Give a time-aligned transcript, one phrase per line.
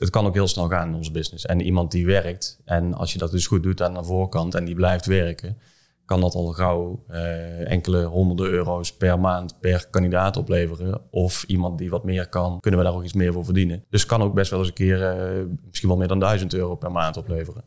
[0.00, 1.46] Het kan ook heel snel gaan in onze business.
[1.46, 4.64] En iemand die werkt, en als je dat dus goed doet aan de voorkant en
[4.64, 5.58] die blijft werken,
[6.04, 11.00] kan dat al gauw eh, enkele honderden euro's per maand per kandidaat opleveren.
[11.10, 13.84] Of iemand die wat meer kan, kunnen we daar ook iets meer voor verdienen.
[13.90, 16.74] Dus kan ook best wel eens een keer eh, misschien wel meer dan 1000 euro
[16.74, 17.64] per maand opleveren.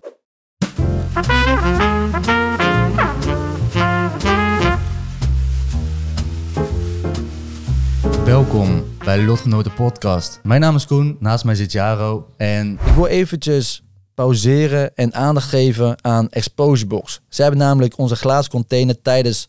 [8.26, 10.40] Welkom bij Lotgenoten Podcast.
[10.44, 12.28] Mijn naam is Koen, naast mij zit Jaro.
[12.38, 17.22] En Ik wil eventjes pauzeren en aandacht geven aan Exposebox.
[17.30, 19.46] Ze hebben namelijk onze glazen container tijdens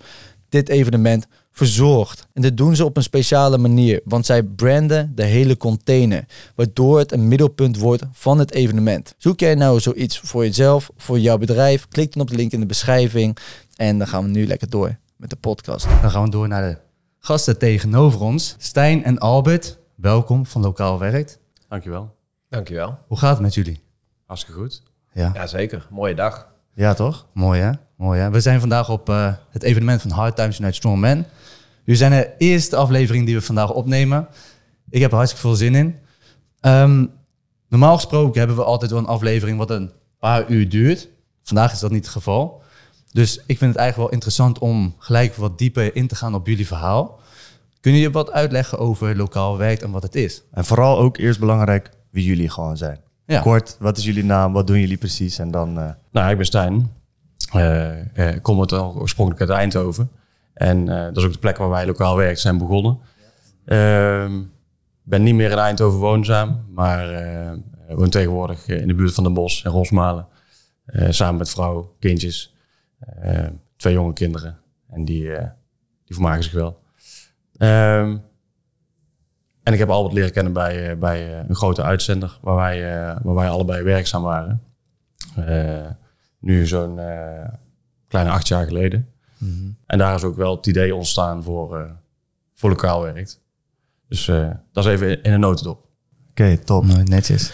[0.48, 2.28] dit evenement verzorgd.
[2.32, 6.24] En dit doen ze op een speciale manier, want zij branden de hele container,
[6.54, 9.14] waardoor het een middelpunt wordt van het evenement.
[9.18, 11.88] Zoek jij nou zoiets voor jezelf, voor jouw bedrijf?
[11.88, 13.38] Klik dan op de link in de beschrijving
[13.76, 15.86] en dan gaan we nu lekker door met de podcast.
[16.02, 16.85] dan gaan we door naar de
[17.26, 18.54] gasten tegenover ons.
[18.58, 21.38] Stijn en Albert, welkom van Lokaal Werkt.
[21.68, 22.14] Dankjewel.
[22.48, 22.98] Dankjewel.
[23.06, 23.80] Hoe gaat het met jullie?
[24.26, 24.82] Hartstikke goed.
[25.12, 26.46] Ja, Jazeker, mooie dag.
[26.74, 27.26] ja toch?
[27.32, 27.70] Mooi hè?
[27.96, 28.30] Mooi hè?
[28.30, 31.26] We zijn vandaag op eh, het evenement van Hard Times United Strong Men.
[31.84, 34.28] Jullie zijn de eerste aflevering die we vandaag opnemen.
[34.90, 35.98] Ik heb er hartstikke veel zin in.
[36.60, 37.06] Ehm,
[37.68, 41.08] normaal gesproken hebben we altijd wel een aflevering wat een paar uur duurt.
[41.42, 42.62] Vandaag is dat niet het geval.
[43.16, 46.46] Dus ik vind het eigenlijk wel interessant om gelijk wat dieper in te gaan op
[46.46, 47.20] jullie verhaal.
[47.80, 50.42] Kunnen jullie wat uitleggen over lokaal werkt en wat het is?
[50.52, 53.00] En vooral ook eerst belangrijk wie jullie gewoon zijn.
[53.26, 53.40] Ja.
[53.40, 54.52] Kort, wat is jullie naam?
[54.52, 55.38] Wat doen jullie precies?
[55.38, 55.78] En dan...
[55.78, 56.92] eh, Nou, ik ben Stijn.
[57.52, 60.10] Eh, eh, ik kom uit, oorspronkelijk uit Eindhoven.
[60.54, 62.98] En eh, dat is ook de plek waar wij lokaal werk zijn begonnen.
[63.64, 64.32] Ehm,
[65.02, 67.52] ben niet meer in Eindhoven woonzaam, maar eh,
[67.88, 70.26] woon tegenwoordig in de buurt van Den Bosch en Rosmalen.
[70.86, 72.55] Eh, samen met vrouw, kindjes,
[73.76, 74.58] twee jonge kinderen.
[74.90, 75.48] En die, eh,
[76.04, 76.80] die vermaken zich wel.
[77.56, 78.16] Ehm,
[79.62, 82.94] en ik heb Albert leren kennen bij, eh, bij eh, een grote uitzender waar wij,
[82.94, 84.62] eh, waar wij allebei werkzaam waren.
[85.36, 85.90] Eh,
[86.38, 87.48] nu zo'n eh,
[88.08, 89.08] kleine acht jaar geleden.
[89.86, 91.90] En daar is ook wel het idee ontstaan voor, eh,
[92.54, 93.40] voor lokaal werkt.
[94.08, 95.86] Dus eh, dat is even in een notendop.
[96.30, 96.84] Oké, top.
[97.04, 97.52] Netjes.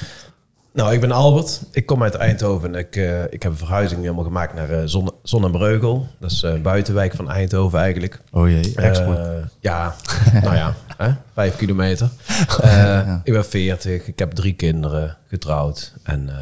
[0.72, 1.62] Nou, ik ben Albert.
[1.72, 2.74] Ik kom uit Eindhoven.
[2.74, 6.06] Ik, eh, ik heb een verhuizing helemaal gemaakt naar uh, Zon, Zon en Breugel.
[6.18, 8.20] Dat is eh, buitenwijk van Eindhoven eigenlijk.
[8.30, 9.18] Oh jee, export.
[9.18, 9.24] Eh,
[9.60, 9.94] ja,
[10.42, 11.10] nou ja, hè?
[11.34, 12.08] vijf kilometer.
[12.62, 15.94] Eh, Ik ben 40, ik heb drie kinderen, getrouwd.
[16.02, 16.36] En eh,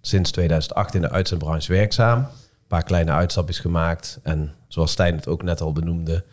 [0.00, 2.18] sinds 2008 in de uitzendbranche werkzaam.
[2.18, 2.26] Een
[2.68, 4.18] paar kleine uitstapjes gemaakt.
[4.22, 6.24] En zoals Stijn het ook net al benoemde...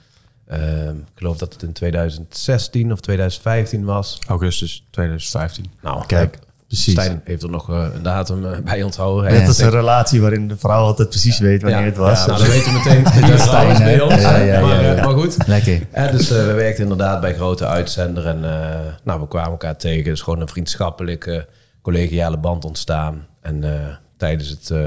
[0.46, 4.20] eh, ik geloof dat het in 2016 of 2015 was.
[4.28, 5.66] Augustus 2015.
[5.82, 6.94] Nou, Kijk, precies.
[6.94, 9.32] Stijn heeft er nog eh, een datum eh, bij onthouden.
[9.32, 12.20] Hij als een relatie waarin de vrouw altijd precies weet wanneer Ja, het was.
[12.20, 13.32] Ja, nou, dan weet je meteen.
[13.34, 14.22] Is Stijn, bij ons.
[14.22, 14.96] Ja, ja, ja, maar, ja.
[14.96, 15.38] eh, maar goed.
[15.48, 15.88] Lekker.
[15.94, 18.26] Ja, dus eh, we werkten inderdaad bij grote uitzender.
[18.28, 20.04] En eh, nou, we kwamen elkaar tegen.
[20.04, 21.48] Dus gewoon een vriendschappelijke,
[21.82, 23.28] collegiale band ontstaan.
[23.42, 24.80] En eh, tijdens het eh,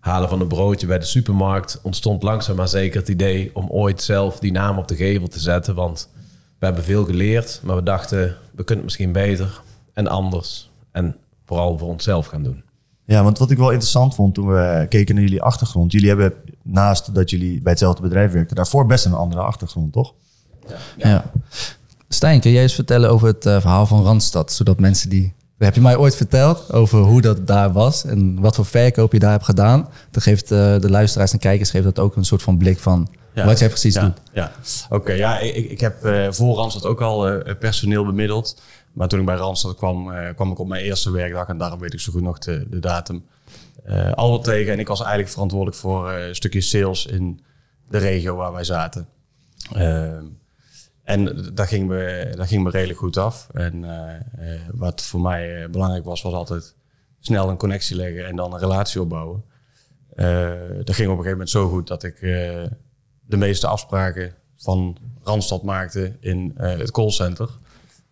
[0.00, 1.78] halen van een broodje bij de supermarkt...
[1.82, 3.50] ontstond langzaam maar zeker het idee...
[3.52, 5.74] om ooit zelf die naam op de gevel te zetten.
[5.74, 6.08] Want
[6.58, 7.60] we hebben veel geleerd.
[7.62, 9.60] Maar we dachten, we kunnen het misschien beter
[9.92, 10.65] en anders.
[10.96, 12.62] En vooral voor onszelf gaan doen.
[13.04, 15.92] Ja, want wat ik wel interessant vond toen we keken naar jullie achtergrond.
[15.92, 20.14] Jullie hebben naast dat jullie bij hetzelfde bedrijf werkten, daarvoor best een andere achtergrond, toch?
[20.96, 21.30] Ja.
[22.08, 24.52] Stijn, kun jij eens vertellen over het eh, verhaal van Randstad?
[24.52, 25.34] Zodat mensen die...
[25.58, 29.18] Heb je mij ooit verteld over hoe dat daar was en wat voor verkoop je
[29.18, 29.88] daar hebt gedaan?
[30.10, 33.08] Dan geeft eh, de luisteraars en kijkers geeft dat ook een soort van blik van
[33.44, 34.20] wat jij precies ja, doet.
[34.32, 34.52] Ja,
[34.88, 35.12] oké.
[35.12, 38.60] ja, ik, ik heb eh, voor Randstad ook al eh, personeel bemiddeld.
[38.96, 41.48] Maar toen ik bij Randstad kwam, eh, kwam ik op mijn eerste werkdag.
[41.48, 43.26] En daarom weet ik zo goed nog de, de datum.
[43.84, 44.72] eh Albert tegen.
[44.72, 47.40] En ik was eigenlijk verantwoordelijk voor eh, een stukje sales in
[47.88, 49.08] de regio waar wij zaten.
[51.04, 53.48] En dat ging, me, dat ging me redelijk goed af.
[53.52, 53.84] En
[54.74, 56.74] wat voor mij belangrijk was, was altijd
[57.20, 59.44] snel een connectie leggen en dan een relatie opbouwen.
[60.84, 62.20] Dat ging op een gegeven moment zo goed dat ik
[63.26, 67.48] de meeste afspraken van Randstad maakte in eh, het callcenter.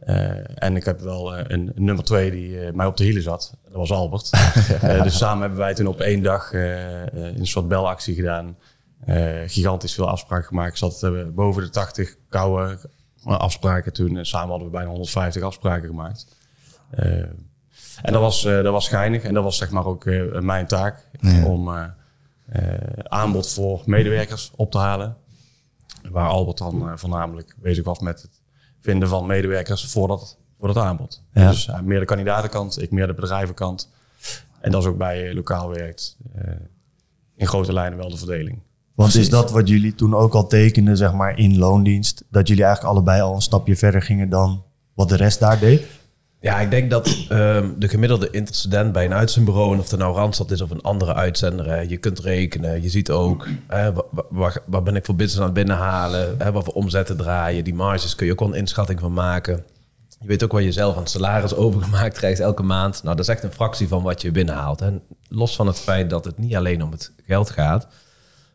[0.05, 3.05] Eh, en ik heb wel eh, een, een nummer twee die eh, mij op de
[3.05, 3.55] hielen zat.
[3.65, 4.31] Dat was Albert.
[5.03, 8.57] Dus samen hebben wij toen op één dag een soort belactie gedaan.
[9.47, 10.79] Gigantisch veel afspraken gemaakt.
[10.79, 12.79] Zat boven de 80 koude
[13.25, 14.25] afspraken toen.
[14.25, 16.27] Samen hadden we bijna 150 afspraken gemaakt.
[18.03, 20.05] En dat was, eh, dat was geinig en dat was zeg maar ook
[20.41, 21.45] mijn taak Ja.
[21.45, 21.93] om
[23.03, 25.17] aanbod voor medewerkers op te halen.
[26.11, 28.41] Waar Albert dan voornamelijk bezig was met het
[28.85, 31.23] vinden van medewerkers voor dat, voor dat aanbod.
[31.33, 31.51] Ja.
[31.51, 33.91] Dus eh, meer de kandidatenkant, ik meer de bedrijvenkant.
[34.61, 36.17] En dat is ook bij eh, lokaal werkt.
[36.35, 36.53] eh,
[37.37, 38.59] in grote lijnen wel de verdeling.
[38.95, 42.25] Want is dat wat jullie toen ook al tekenden, zeg maar, in loondienst?
[42.31, 44.63] Dat jullie eigenlijk allebei al een stapje verder gingen dan
[44.95, 45.83] wat de rest daar deed?
[46.45, 50.15] Ja, ik denk dat ehm, de gemiddelde intercedent bij een uitzendbureau, en of het nou
[50.15, 52.83] Randstad is of een andere uitzender, je kunt rekenen.
[52.83, 53.93] Je ziet ook, hè,
[54.83, 58.27] ben ik voor business aan het binnenhalen, hè, wat voor omzetten draaien, die marges kun
[58.27, 59.65] je ook wel een inschatting van maken.
[60.21, 63.03] Je weet ook wat je zelf aan salaris overgemaakt krijgt elke maand.
[63.03, 64.81] Nou, dat is echt een fractie van wat je binnenhaalt.
[64.81, 67.87] En los van het feit dat het niet alleen om het geld gaat.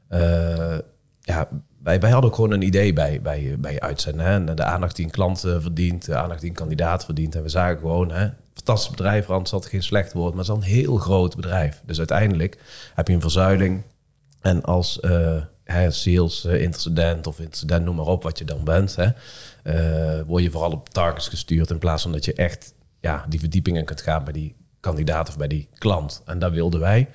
[0.07, 0.77] eh,
[1.21, 1.47] ja,
[1.97, 4.25] wij, hadden ook gewoon een idee bij, bij, bij uitzenden.
[4.25, 4.33] Hè?
[4.33, 7.35] En De aandacht die een klant eh, verdient, de aandacht die een kandidaat verdient.
[7.35, 10.63] En we zagen gewoon, hè, fantastisch bedrijf, Randstad, geen slecht woord, maar het is wel
[10.63, 11.81] een heel groot bedrijf.
[11.85, 12.57] Dus uiteindelijk
[12.95, 13.83] heb je een verzuiling.
[14.41, 15.41] En als eh,
[15.89, 19.09] sales, eh, intercedent of intercedent, noem maar op wat je dan bent, hè,
[20.25, 23.85] word je vooral op targets gestuurd in plaats van dat je echt ja, die verdiepingen
[23.85, 26.21] kunt gaan bij die kandidaat of bij die klant.
[26.25, 27.07] En dat wilden wij.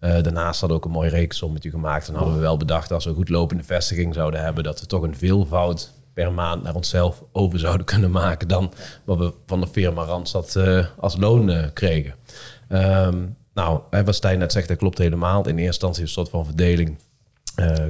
[0.00, 2.08] Eh, daarnaast hadden we ook een mooi rekensommetje gemaakt.
[2.08, 4.86] En hadden we wel bedacht als we een goed lopende vestiging zouden hebben, dat we
[4.86, 8.72] toch een veelvoud per maand naar onszelf over zouden kunnen maken dan
[9.04, 12.14] wat we van de firma Randstad eh, als loon eh, kregen.
[12.68, 15.40] Ehm, nou, wat Stijn net zegt, dat klopt helemaal.
[15.40, 16.98] In eerste instantie een soort van verdeling.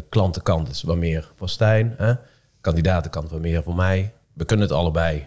[0.08, 1.94] Klantenkant is wat meer voor Stijn.
[1.96, 2.14] Hè?
[2.60, 4.12] Kandidatenkant wat meer voor mij.
[4.32, 5.26] We kunnen het allebei.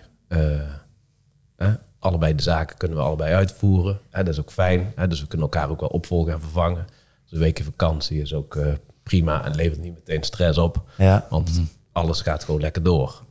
[1.58, 1.74] hè?
[2.04, 4.00] Allebei de zaken kunnen we allebei uitvoeren.
[4.10, 4.24] Hè?
[4.24, 4.92] Dat is ook fijn.
[4.96, 5.08] Hè?
[5.08, 6.86] Dus we kunnen elkaar ook wel opvolgen en vervangen.
[7.24, 8.74] Dus een weekje vakantie is ook eh,
[9.04, 10.82] prima en levert niet meteen stress op.
[10.98, 11.28] Ja.
[11.30, 11.62] Want
[11.92, 13.22] alles gaat gewoon lekker door.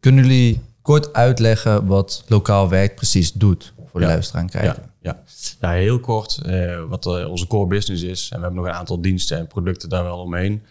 [0.00, 4.12] Kunnen jullie kort uitleggen wat lokaal werk precies doet voor de Ja.
[4.12, 4.82] luisteraar en kijker?
[5.00, 5.22] Ja, ja.
[5.60, 6.40] ja heel kort.
[6.44, 9.46] eh, wat eh, onze core business is, en we hebben nog een aantal diensten en
[9.46, 10.62] producten daar wel omheen,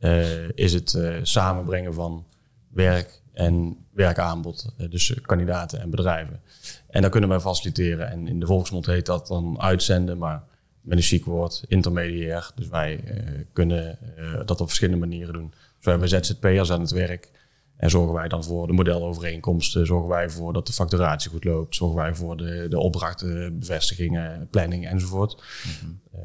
[0.00, 2.24] eh, is het eh, samenbrengen van
[2.68, 4.74] werk en werkaanbod.
[4.76, 6.40] Eh, dus eh, kandidaten en bedrijven.
[6.86, 8.10] En dat kunnen wij faciliteren.
[8.10, 10.42] En in de volksmond heet dat dan uitzenden, maar
[10.80, 12.50] met een chic woord, intermediair.
[12.54, 13.16] Dus wij eh,
[13.52, 13.98] kunnen
[14.46, 15.48] dat op verschillende manieren doen.
[15.50, 17.30] Dus we hebben ZZP'ers aan het werk.
[17.76, 21.74] En zorgen wij dan voor de modelovereenkomsten, zorgen wij voor dat de facturatie goed loopt,
[21.74, 25.42] zorgen wij voor de, de opdrachten, bevestigingen, planning enzovoort.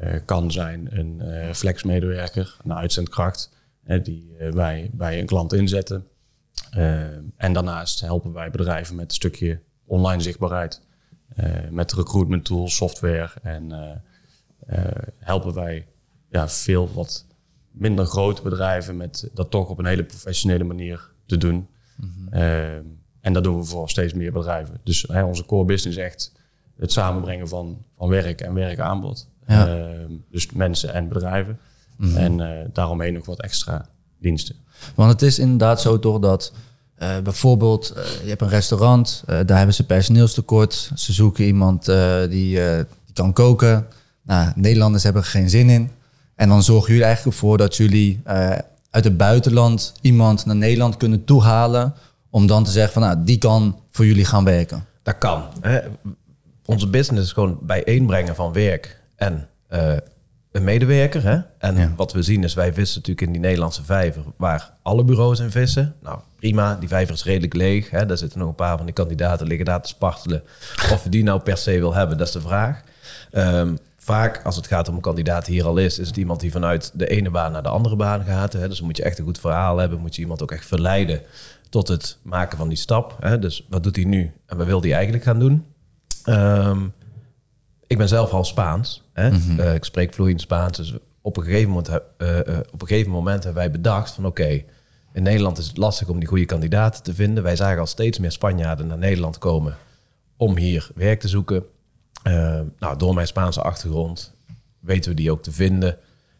[0.00, 1.22] Eh, kan zijn een
[1.54, 3.50] flexmedewerker, een uitzendkracht,
[4.02, 6.06] die wij bij een klant inzetten.
[6.74, 7.02] Eh,
[7.36, 10.82] en daarnaast helpen wij bedrijven met een stukje online zichtbaarheid,
[11.34, 13.72] eh, met recruitment tools, software en
[14.66, 14.86] eh,
[15.18, 15.86] helpen wij
[16.28, 17.26] ja, veel wat
[17.70, 21.68] minder grote bedrijven met dat toch op een hele professionele manier te doen.
[22.30, 22.76] Eh,
[23.20, 24.80] en dat doen we voor steeds meer bedrijven.
[24.82, 26.32] Dus hè, onze core business is echt
[26.76, 29.28] het samenbrengen van, van werk en werkaanbod.
[29.46, 29.66] Ja.
[29.66, 31.58] Eh, dus mensen en bedrijven.
[32.14, 33.88] En eh, daaromheen nog wat extra
[34.24, 34.56] diensten.
[34.94, 36.52] Want het is inderdaad zo toch dat
[36.94, 40.90] eh, bijvoorbeeld eh, je hebt een restaurant, eh, daar hebben ze personeelstekort.
[40.94, 43.86] Ze zoeken iemand eh, die, eh, die kan koken.
[44.22, 45.90] Nou, Nederlanders hebben er geen zin in.
[46.34, 48.50] En dan zorgen jullie eigenlijk ervoor dat jullie eh,
[48.90, 51.94] uit het buitenland iemand naar Nederland kunnen toehalen.
[52.30, 54.84] Om dan te zeggen van nou, die kan voor jullie gaan werken.
[55.02, 55.42] Dat kan.
[55.60, 55.80] Hè.
[56.64, 59.92] Onze business is gewoon bijeenbrengen van werk en eh,
[60.54, 61.22] een medewerker.
[61.22, 61.38] Hè?
[61.58, 61.92] En Ja.
[61.96, 65.50] wat we zien is, wij vissen natuurlijk in die Nederlandse vijver waar alle bureaus in
[65.50, 65.94] vissen.
[66.02, 67.90] Nou, prima, die vijver is redelijk leeg.
[67.90, 68.06] Hè?
[68.06, 70.42] Daar zitten nog een paar van die kandidaten liggen daar te spartelen.
[70.92, 72.80] Of we die nou per se wil hebben, dat is de vraag.
[73.30, 76.40] Ehm, vaak, als het gaat om een kandidaat die hier al is, is het iemand
[76.40, 78.52] die vanuit de ene baan naar de andere baan gaat.
[78.52, 78.68] Hè?
[78.68, 81.20] Dus dan moet je echt een goed verhaal hebben, moet je iemand ook echt verleiden
[81.70, 83.16] tot het maken van die stap.
[83.20, 83.38] Hè?
[83.38, 85.64] Dus wat doet hij nu en wat wil hij eigenlijk gaan doen?
[86.24, 86.80] Ehm,
[87.86, 89.02] ik ben zelf al Spaans.
[89.12, 89.30] Hè?
[89.58, 90.76] Eh, ik spreek vloeiend Spaans.
[90.76, 91.98] Dus op een gegeven moment, eh,
[92.38, 94.62] eh, op een gegeven moment hebben wij bedacht van oké,
[95.12, 97.42] in Nederland is het lastig om die goede kandidaten te vinden.
[97.42, 99.76] Wij zagen al steeds meer Spanjaarden naar Nederland komen
[100.36, 101.64] om hier werk te zoeken.
[102.78, 104.34] Nou, door mijn Spaanse achtergrond
[104.80, 105.98] weten we die ook te vinden.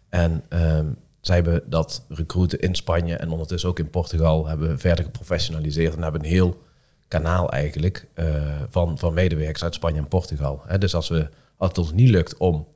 [0.09, 0.87] En ehm,
[1.21, 5.95] zij hebben dat recruiten in Spanje en ondertussen ook in Portugal hebben we verder geprofessionaliseerd
[5.97, 6.63] en hebben een heel
[7.14, 8.26] kanaal eigenlijk eh,
[8.71, 10.62] van, van medewerkers uit Spanje en Portugal.
[10.66, 12.66] Hè, dus als, we, als het ons niet lukt om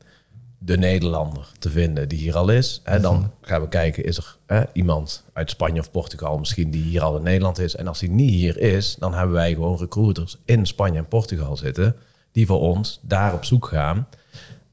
[0.58, 4.36] de Nederlander te vinden die hier al is, hè, dan gaan we kijken, is er
[4.46, 7.76] hè, iemand uit Spanje of Portugal misschien die hier al in Nederland is.
[7.76, 11.56] En als die niet hier is, dan hebben wij gewoon recruiters in Spanje en Portugal
[11.56, 11.96] zitten,
[12.32, 14.08] die voor ons daar op zoek gaan.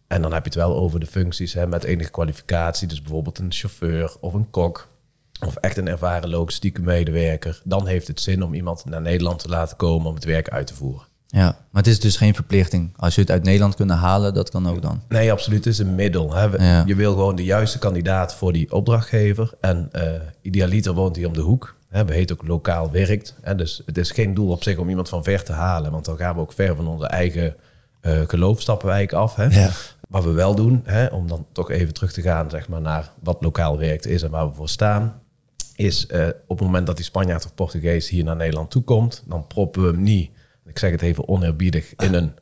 [0.07, 3.39] En dan heb je het wel over de functies hè, met enige kwalificatie, dus bijvoorbeeld
[3.39, 4.87] een chauffeur of een kok.
[5.45, 7.61] Of echt een ervaren logistieke medewerker.
[7.63, 10.67] Dan heeft het zin om iemand naar Nederland te laten komen om het werk uit
[10.67, 11.05] te voeren.
[11.27, 12.93] Ja, maar het is dus geen verplichting.
[12.95, 15.01] Als je het uit Nederland kunnen halen, dat kan ook dan.
[15.09, 15.63] Nee, absoluut.
[15.65, 16.33] Het is een middel.
[16.33, 16.49] Hè.
[16.49, 16.83] We- Ja.
[16.85, 19.51] Je wil gewoon de juiste kandidaat voor die opdrachtgever.
[19.61, 20.11] En eh,
[20.41, 21.75] idealiter woont hij om de hoek.
[21.89, 22.05] Hè.
[22.05, 23.35] We heet ook lokaal werkt.
[23.41, 23.55] Hè.
[23.55, 25.91] Dus het is geen doel op zich om iemand van ver te halen.
[25.91, 27.55] Want dan gaan we ook ver van onze eigen
[28.01, 29.35] eh, geloof stappen wij eigenlijk af.
[29.35, 29.43] Hè.
[29.61, 29.69] Ja.
[30.09, 33.09] Wat we wel doen, hè, om dan toch even terug te gaan zeg maar, naar
[33.23, 35.21] wat lokaal werkt is en waar we voor staan.
[35.75, 39.47] Is eh, op het moment dat die Spanjaard of Portugees hier naar Nederland toekomt, dan
[39.47, 40.31] proppen we hem niet,
[40.65, 42.33] ik zeg het even oneerbiedig, in een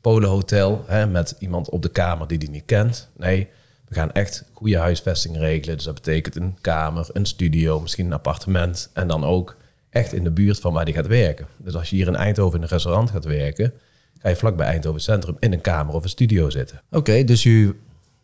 [0.00, 3.08] polenhotel hè, met iemand op de kamer die die niet kent.
[3.16, 3.48] Nee,
[3.88, 5.76] we gaan echt goede huisvesting regelen.
[5.76, 8.90] Dus dat betekent een kamer, een studio, misschien een appartement.
[8.92, 9.56] En dan ook
[9.90, 11.46] echt in de buurt van waar die gaat werken.
[11.56, 13.72] Dus als je hier in Eindhoven in een restaurant gaat werken,
[14.18, 16.82] ga je vlakbij Eindhoven Centrum in een kamer of een studio zitten.
[16.90, 17.74] Oké, dus jullie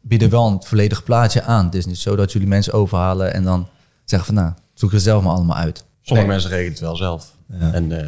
[0.00, 1.64] bieden wel een volledig plaatje aan.
[1.64, 3.68] Het is niet zo dat jullie mensen overhalen en dan
[4.04, 5.84] zeggen van nou, zoek er zelf maar allemaal uit.
[6.00, 6.36] Sommige Nee.
[6.36, 7.32] mensen regelen het wel zelf.
[7.48, 8.06] En eh,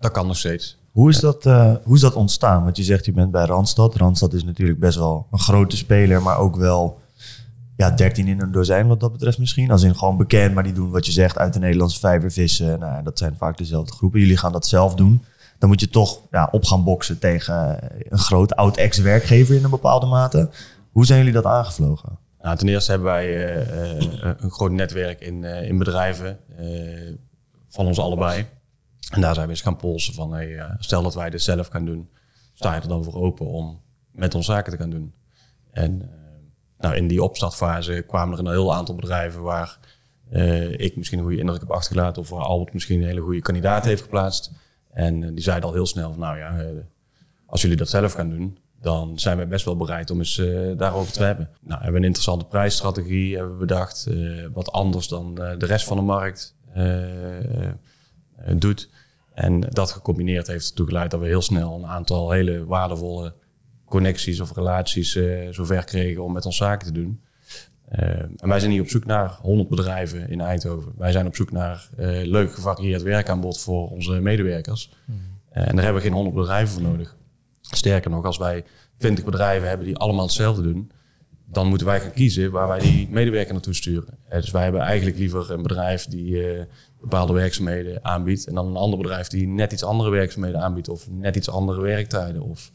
[0.00, 0.76] dat kan nog steeds.
[0.92, 2.64] Hoe is, dat, eh, hoe is dat ontstaan?
[2.64, 3.94] Want je zegt je bent bij Randstad.
[3.96, 7.00] Randstad is natuurlijk best wel een grote speler, maar ook wel
[7.76, 9.70] ja, 13 in een dozijn wat dat betreft misschien.
[9.70, 12.78] Als in gewoon bekend, maar die doen wat je zegt uit de Nederlandse vijver vissen.
[12.78, 14.20] Nou, dat zijn vaak dezelfde groepen.
[14.20, 15.24] Jullie gaan dat zelf doen.
[15.58, 17.78] Dan moet je toch ja, op gaan boksen tegen
[18.08, 20.50] een groot oud ex-werkgever in een bepaalde mate.
[20.92, 22.18] Hoe zijn jullie dat aangevlogen?
[22.48, 26.38] Nou, ten eerste hebben wij eh, eh, een groot netwerk in, eh, in bedrijven
[27.68, 28.46] van ons allebei.
[29.10, 31.84] En daar zijn we eens gaan polsen van, hey, stel dat wij dit zelf gaan
[31.84, 32.10] doen,
[32.54, 33.80] sta je er dan voor open om
[34.12, 35.14] met ons zaken te gaan doen?
[35.70, 36.10] En
[36.78, 39.78] nou, in die opstartfase kwamen er een heel aantal bedrijven waar
[40.76, 43.84] ik misschien een goede indruk heb achtergelaten of waar Albert misschien een hele goede kandidaat
[43.84, 44.52] heeft geplaatst.
[44.92, 46.64] En die zeiden al heel snel van, nou ja,
[47.46, 50.76] als jullie dat zelf gaan doen, dan zijn we best wel bereid om eens eh,
[50.76, 51.50] daarover te hebben.
[51.60, 54.16] Nou, hebben we een interessante prijsstrategie hebben we bedacht, eh,
[54.52, 56.56] wat anders dan eh, de rest van de markt
[58.56, 58.90] doet.
[59.34, 63.34] En dat gecombineerd heeft ertoe geleid dat we heel snel een aantal hele waardevolle
[63.84, 65.18] connecties of relaties
[65.50, 67.20] zover kregen om met ons zaken te doen.
[67.88, 70.92] En wij zijn niet op zoek naar 100 bedrijven in Eindhoven.
[70.96, 74.90] Wij zijn op zoek naar eh, leuk gevarieerd werkaanbod voor onze medewerkers.
[75.50, 77.16] Eh, en daar hebben we geen 100 bedrijven voor nodig.
[77.70, 78.64] Sterker nog, als wij
[78.96, 80.90] 20 bedrijven hebben die allemaal hetzelfde doen,
[81.50, 84.18] dan moeten wij gaan kiezen waar wij die medewerker naartoe sturen.
[84.30, 86.64] Dus wij hebben eigenlijk liever een bedrijf die eh,
[87.00, 91.10] bepaalde werkzaamheden aanbiedt en dan een ander bedrijf die net iets andere werkzaamheden aanbiedt of
[91.10, 92.42] net iets andere werktijden.
[92.42, 92.70] Of,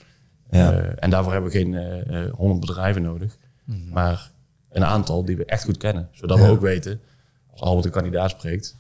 [0.50, 0.72] Ja.
[0.74, 3.38] eh, en daarvoor hebben we geen eh, eh, 100 bedrijven nodig,
[3.92, 4.32] maar
[4.70, 6.10] een aantal die we echt goed kennen.
[6.12, 7.02] Zodat we ook weten,
[7.52, 8.78] als Albert een kandidaat spreekt,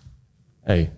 [0.61, 0.91] hey,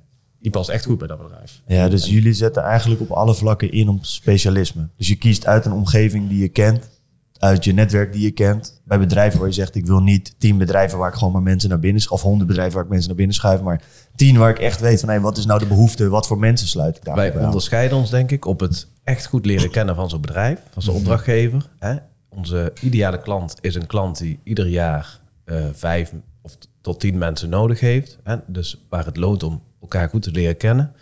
[0.46, 1.62] die past echt goed bij dat bedrijf.
[1.68, 4.88] Ja, dus jullie zetten eigenlijk op alle vlakken in op specialisme.
[4.98, 6.90] Dus je kiest uit een omgeving die je kent,
[7.38, 8.82] uit je netwerk die je kent.
[8.84, 11.70] Bij bedrijven waar je zegt, ik wil niet tien bedrijven waar ik gewoon maar mensen
[11.70, 13.82] naar binnen, of honderd bedrijven waar ik mensen naar binnen schuif, maar
[14.16, 16.68] tien waar ik echt weet van, hey, wat is nou de behoefte, wat voor mensen
[16.68, 17.46] sluit ik daar Wij aan?
[17.46, 20.96] onderscheiden ons denk ik op het echt goed leren kennen van zo'n bedrijf, van zijn
[20.96, 21.70] opdrachtgever.
[21.80, 21.96] Hè?
[22.30, 26.12] Onze ideale klant is een klant die ieder jaar eh, vijf
[26.46, 28.20] of tot tien mensen nodig heeft.
[28.24, 28.36] Hè?
[28.48, 30.94] Dus waar het loont om elkaar goed te leren kennen.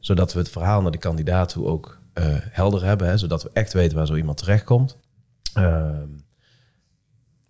[0.00, 3.06] Zodat we het verhaal naar de kandidaat toe ook eh, helder hebben.
[3.08, 3.18] Hè?
[3.18, 4.96] Zodat we echt weten waar zo iemand terechtkomt.
[5.54, 6.08] Ehm,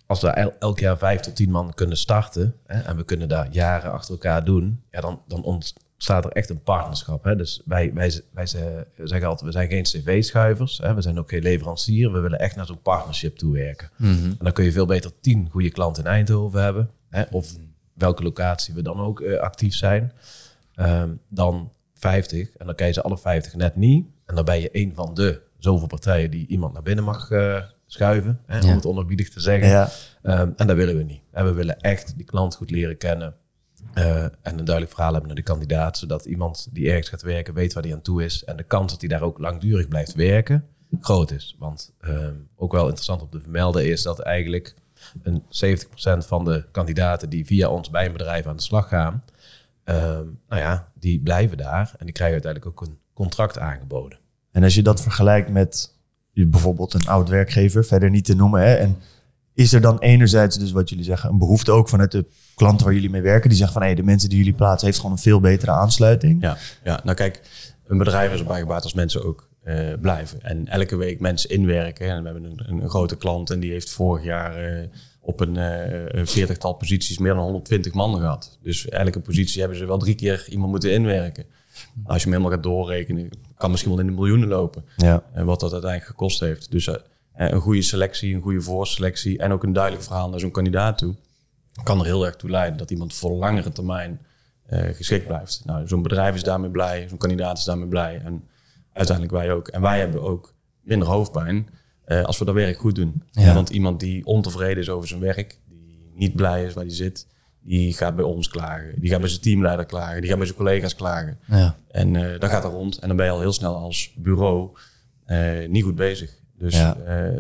[0.07, 3.29] als we el- elk jaar vijf tot tien man kunnen starten hè, en we kunnen
[3.29, 7.25] daar jaren achter elkaar doen, ja, dan, dan ontstaat er echt een partnerschap.
[7.25, 7.37] Hè.
[7.37, 11.43] Dus wij, wij, wij ze- zeggen altijd, we zijn geen cv-schuivers, we zijn ook geen
[11.43, 13.91] leverancier, we willen echt naar zo'n partnership toe werken.
[13.99, 17.53] En dan kun je veel beter tien goede klanten in Eindhoven hebben, hè, of
[17.93, 20.13] welke locatie we dan ook eh, actief zijn,
[20.75, 22.57] ehm, dan 50.
[22.57, 24.07] En dan krijg je ze alle 50 net niet.
[24.27, 27.63] En dan ben je een van de zoveel partijen die iemand naar binnen mag eh,
[27.87, 29.69] schuiven, hè, om het onerbiedig te zeggen.
[29.69, 29.89] Ja,
[30.23, 31.21] Ehm, en dat willen we niet.
[31.31, 33.35] En we willen echt die klant goed leren kennen.
[33.95, 35.99] eh, en een duidelijk verhaal hebben naar de kandidaat.
[35.99, 38.45] Zodat iemand die ergens gaat werken weet waar hij aan toe is.
[38.45, 40.67] En de kans dat hij daar ook langdurig blijft werken
[41.01, 41.57] groot is.
[41.59, 44.75] Want ehm, ook wel interessant om te vermelden is dat eigenlijk
[45.23, 49.25] een 70% van de kandidaten die via ons bij een bedrijf aan de slag gaan.
[49.85, 51.95] ehm, nou ja, die blijven daar.
[51.99, 54.19] En die krijgen uiteindelijk ook een contract aangeboden.
[54.53, 55.95] En als je dat vergelijkt met
[56.31, 58.61] je- bijvoorbeeld een oud werkgever, verder niet te noemen.
[58.61, 58.97] Hè, en
[59.55, 62.95] is er dan enerzijds, dus wat jullie zeggen, een behoefte ook vanuit de klanten waar
[62.95, 65.23] jullie mee werken, die zeggen van hé, de mensen die jullie plaatsen heeft gewoon een
[65.23, 66.43] veel betere aansluiting.
[66.43, 67.41] Ja, ja, nou kijk,
[67.87, 70.43] een bedrijf is erbij gebaat als mensen ook eh, blijven.
[70.43, 72.09] En elke week mensen inwerken.
[72.09, 74.89] En we hebben een, een, grote klant en die heeft vorig jaar eh,
[75.21, 78.59] op een eh, een veertigtal posities meer dan 120 man gehad.
[78.63, 81.45] Dus elke positie hebben ze wel drie keer iemand moeten inwerken.
[82.05, 84.85] Als je hem helemaal gaat doorrekenen, kan misschien wel in de miljoenen lopen.
[84.97, 85.23] Ja.
[85.33, 86.71] En wat dat uiteindelijk gekost heeft.
[86.71, 86.89] Dus
[87.35, 91.15] een goede selectie, een goede voorselectie en ook een duidelijk verhaal naar zo'n kandidaat toe.
[91.83, 94.21] Kan er heel erg toe leiden dat iemand voor langere termijn
[94.69, 95.63] geschikt blijft.
[95.65, 98.21] Nou, zo'n bedrijf is daarmee blij, zo'n kandidaat is daarmee blij.
[98.25, 98.45] En
[98.95, 99.69] uiteindelijk wij ook.
[99.69, 101.69] En wij hebben ook minder hoofdpijn
[102.05, 103.23] eh, als we dat werk goed doen.
[103.31, 103.55] Ja.
[103.55, 107.27] want iemand die ontevreden is over zijn werk, die niet blij is waar hij zit,
[107.61, 109.01] die gaat bij ons klagen.
[109.01, 110.21] Die gaat bij zijn teamleider klagen.
[110.21, 111.39] Die gaat bij zijn collega's klagen.
[111.47, 111.77] Ja.
[111.91, 112.99] En eh dat gaat er rond.
[112.99, 114.71] En dan ben je al heel snel als bureau
[115.25, 116.43] eh, niet goed bezig.
[116.59, 116.83] Dus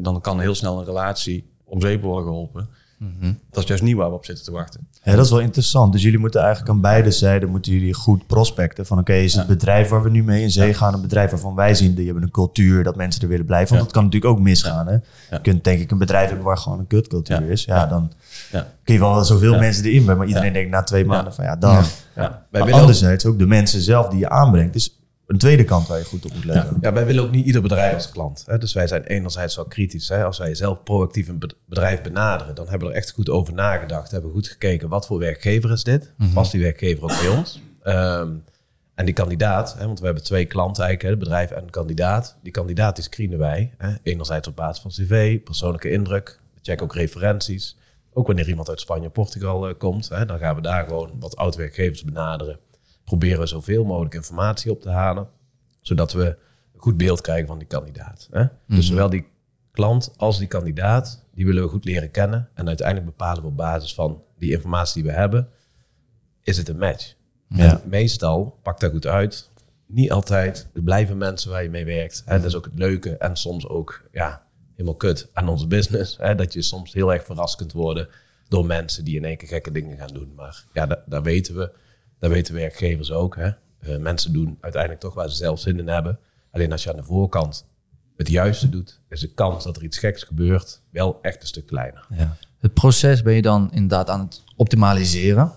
[0.01, 2.69] dan kan heel snel een relatie om zeep worden geholpen.
[3.19, 3.33] Mhm.
[3.51, 4.89] Dat is juist niet waar we op zitten te wachten.
[5.03, 5.93] Ja, dat is wel interessant.
[5.93, 8.87] Dus jullie moeten eigenlijk aan beide zijden moeten jullie goed prospecten.
[8.87, 9.49] Van oké, is het Ja.
[9.49, 12.23] bedrijf waar we nu mee in zee gaan, een bedrijf waarvan wij zien, die hebben
[12.23, 13.69] een cultuur, dat mensen er willen blijven.
[13.69, 13.85] Want Ja.
[13.87, 14.87] dat kan natuurlijk ook misgaan.
[14.87, 14.93] Hè?
[14.93, 15.01] Ja.
[15.31, 17.51] Je kunt denk ik een bedrijf hebben waar gewoon een kutcultuur Ja.
[17.51, 17.65] is.
[17.65, 18.13] Ja, dan
[18.53, 18.67] Ja.
[18.85, 19.59] kun je wel zoveel Ja.
[19.59, 20.17] mensen erin hebben.
[20.17, 20.55] Maar iedereen Ja.
[20.55, 21.33] denkt na twee maanden Ja.
[21.35, 21.85] van ja, dan.
[22.51, 24.75] Maar anderzijds ook de mensen zelf die je aanbrengt.
[24.75, 26.77] is een tweede kant waar je goed op moet letten.
[26.81, 28.43] ja, wij willen ook niet ieder bedrijf als klant.
[28.47, 28.59] Hè?
[28.59, 30.09] Dus wij zijn enerzijds wel kritisch.
[30.09, 30.25] Hè?
[30.25, 33.55] Als wij zelf proactief een bed- bedrijf benaderen, dan hebben we er echt goed over
[33.55, 34.11] nagedacht.
[34.11, 36.13] Hebben we goed gekeken, wat voor werkgever is dit?
[36.35, 37.63] Past die werkgever ook bij ons?
[37.83, 38.29] Ehm,
[38.95, 41.71] en die kandidaat, hè, want we hebben twee klanten eigenlijk, hè, het bedrijf en een
[41.71, 42.37] kandidaat.
[42.43, 43.73] Die kandidaat die screenen wij.
[43.79, 43.95] Hè?
[44.03, 46.41] Enerzijds op basis van cv, persoonlijke indruk.
[46.55, 47.77] We checken ook referenties.
[48.13, 51.11] Ook wanneer iemand uit Spanje of Portugal eh, komt, hè, dan gaan we daar gewoon
[51.19, 52.59] wat oud-werkgevers benaderen.
[53.05, 55.29] Proberen we zoveel mogelijk informatie op te halen,
[55.81, 56.25] zodat we
[56.75, 58.29] een goed beeld krijgen van die kandidaat.
[58.31, 58.45] Hè?
[58.67, 59.27] Dus zowel die
[59.73, 62.49] klant als die kandidaat, die willen we goed leren kennen.
[62.55, 65.49] En uiteindelijk bepalen we op basis van die informatie die we hebben,
[66.43, 67.15] is het een match.
[67.49, 67.71] Ja.
[67.71, 69.51] En meestal pakt dat goed uit.
[69.87, 70.69] Niet altijd.
[70.75, 72.23] Er blijven mensen waar je mee werkt.
[72.25, 72.37] Hè?
[72.37, 76.17] Dat is ook het leuke en soms ook ja, helemaal kut aan onze business.
[76.17, 76.35] Hè?
[76.35, 78.09] Dat je soms heel erg verrast kunt worden
[78.49, 80.33] door mensen die in één keer gekke dingen gaan doen.
[80.37, 81.73] Maar ja, dat, dat weten we.
[82.19, 83.37] Dat weten werkgevers ook.
[83.37, 83.51] Hè?
[83.79, 86.19] Eh, mensen doen uiteindelijk toch waar ze zelf zin in hebben.
[86.51, 87.67] Alleen als je aan de voorkant
[88.17, 91.67] het juiste doet, is de kans dat er iets geks gebeurt wel echt een stuk
[91.67, 92.07] kleiner.
[92.17, 92.37] Ja.
[92.59, 95.53] Het proces ben je dan inderdaad aan het optimaliseren.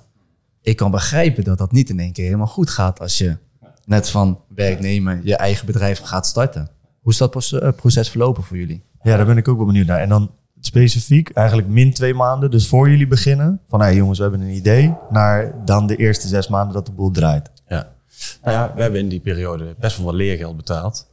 [0.61, 3.37] Ik kan begrijpen dat dat niet in één keer helemaal goed gaat als je
[3.85, 6.69] net van werknemer je eigen bedrijf gaat starten.
[7.01, 8.83] Hoe is dat eh, proces verlopen voor jullie?
[9.01, 9.99] Ja, daar ben ik ook wel benieuwd naar.
[9.99, 13.61] En dan specifiek, eigenlijk min twee maanden, dus voor jullie beginnen.
[13.67, 14.95] Van hé jongens, we hebben een idee.
[15.09, 17.49] Naar dan de eerste zes maanden dat de boel draait.
[17.67, 17.95] Ja.
[18.43, 21.07] Nou ja, we hebben in die periode best wel wat leergeld betaald.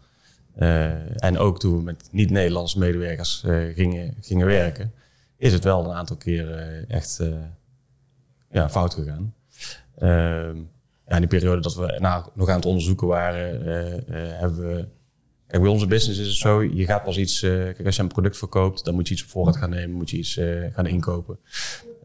[0.55, 4.93] Eh, en ook toen we met niet-Nederlandse medewerkers eh, gingen, gingen werken,
[5.37, 7.23] is het wel een aantal keer eh, echt
[8.51, 9.35] ja, fout gegaan.
[9.99, 10.57] Ehm,
[11.07, 13.65] ja, in die periode dat we nou, nog aan het onderzoeken waren,
[14.39, 14.87] hebben we.
[15.55, 18.09] Kijk, bij onze business is het zo, je gaat pas iets, eh, als je een
[18.09, 20.87] product verkoopt, dan moet je iets op voorraad gaan nemen, moet je iets eh, gaan
[20.87, 21.39] inkopen.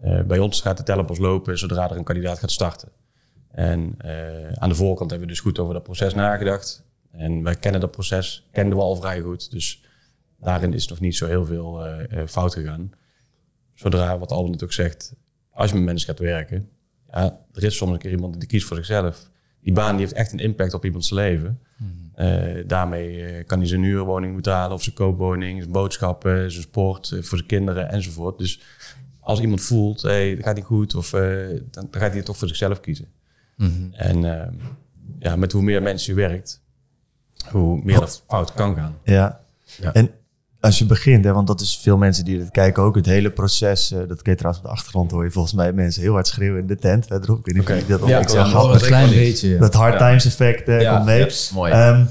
[0.02, 2.92] Eh, bij ons gaat de teller pas lopen zodra er een kandidaat gaat starten.
[3.52, 3.96] En
[4.54, 6.84] aan de voorkant hebben we dus goed over dat proces nagedacht.
[7.12, 9.52] En wij kennen dat proces, kenden we al vrij goed.
[9.52, 9.84] Dus
[10.40, 11.88] daarin is nog niet zo heel veel
[12.28, 12.92] fout gegaan.
[13.74, 15.16] Zodra, wat Albert natuurlijk zegt,
[15.52, 16.70] als je met mensen gaat werken,
[17.12, 19.30] ja, er is soms een keer iemand die kiest voor zichzelf.
[19.62, 21.60] Die baan die heeft echt een impact op iemands leven.
[22.14, 27.12] Eh, daarmee eh, kan hij zijn huurwoning betalen of zijn koopwoning, zijn boodschappen, zijn sport
[27.12, 28.38] eh, voor zijn kinderen enzovoort.
[28.38, 28.62] Dus
[29.20, 32.26] als iemand voelt, hey, dat gaat niet goed, of, eh, dan, dan gaat hij het
[32.26, 33.08] toch voor zichzelf kiezen.
[33.92, 34.48] En eh,
[35.20, 36.62] ja, met hoe meer mensen je werkt,
[37.52, 38.98] hoe meer dat fout kan gaan.
[39.04, 39.42] Ja.
[39.82, 39.94] Ja.
[39.94, 40.12] En
[40.60, 43.30] als je begint, hè, want dat is veel mensen die dit kijken ook, het hele
[43.32, 46.14] proces, eh, dat kun je trouwens op de achtergrond hoor je volgens mij mensen heel
[46.14, 47.40] hard schreeuwen in de tent verderop.
[47.40, 47.80] Ik weet niet of Oké.
[47.80, 48.64] jullie dat ook Ja, ik ik zag.
[48.64, 49.50] een het klein beetje.
[49.50, 49.60] ja.
[49.60, 51.28] Dat hard times effect eh, Ja, komt mee.
[51.54, 51.72] mooi.
[51.72, 52.06] Ehm,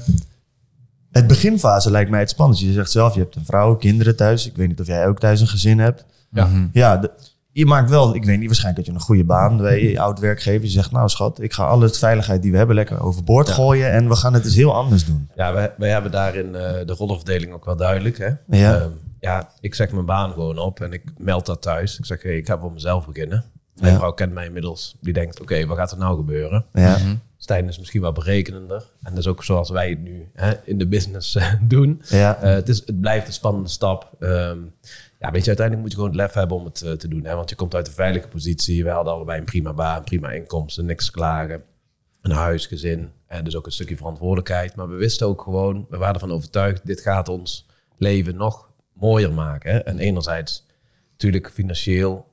[1.11, 2.67] het beginfase lijkt mij het spannendste.
[2.67, 4.47] Je zegt zelf, je hebt een vrouw, kinderen thuis.
[4.47, 6.05] Ik weet niet of jij ook thuis een gezin hebt.
[6.31, 6.49] Ja.
[6.73, 7.11] Ja, de-
[7.51, 10.19] je maakt wel, ik weet niet, waarschijnlijk dat je een goede baan bij je oud
[10.19, 10.61] werkgever.
[10.65, 13.53] Je zegt, nou schat, ik ga alle veiligheid die we hebben lekker overboord Ja.
[13.53, 13.91] gooien.
[13.91, 15.29] En we gaan het eens heel anders doen.
[15.35, 18.17] Ja, wij, wij hebben daarin eh, de rollenverdeling ook wel duidelijk.
[18.17, 18.29] Hè?
[18.57, 18.75] Ja.
[18.79, 21.97] Ehm, ja, ik zeg mijn baan gewoon op en ik meld dat thuis.
[21.99, 23.43] Ik zeg, hey, ik ga voor mezelf beginnen.
[23.75, 23.97] Mijn Ja.
[23.99, 24.95] vrouw kent mij inmiddels.
[25.01, 26.65] Die denkt, oké, wat gaat er nou gebeuren?
[26.73, 26.97] Ja.
[27.41, 28.83] Stijn is misschien wat berekenender.
[29.03, 32.01] En dat is ook zoals wij het nu hè, in de business eh, doen.
[32.09, 32.41] Ja.
[32.41, 34.15] Eh, het, is, het blijft een spannende stap.
[34.19, 34.57] Ehm,
[35.19, 37.23] ja, weet je, uiteindelijk moet je gewoon het lef hebben om het eh, te doen.
[37.25, 37.35] Hè?
[37.35, 38.83] Want je komt uit een veilige positie.
[38.83, 41.63] We hadden allebei een prima baan, prima inkomsten, niks klagen.
[42.21, 43.11] Een huis, gezin.
[43.27, 44.75] En dus ook een stukje verantwoordelijkheid.
[44.75, 47.65] Maar we wisten ook gewoon, we waren ervan overtuigd, dit gaat ons
[47.97, 49.71] leven nog mooier maken.
[49.71, 49.77] Hè?
[49.77, 50.65] En enerzijds,
[51.11, 52.27] natuurlijk financieel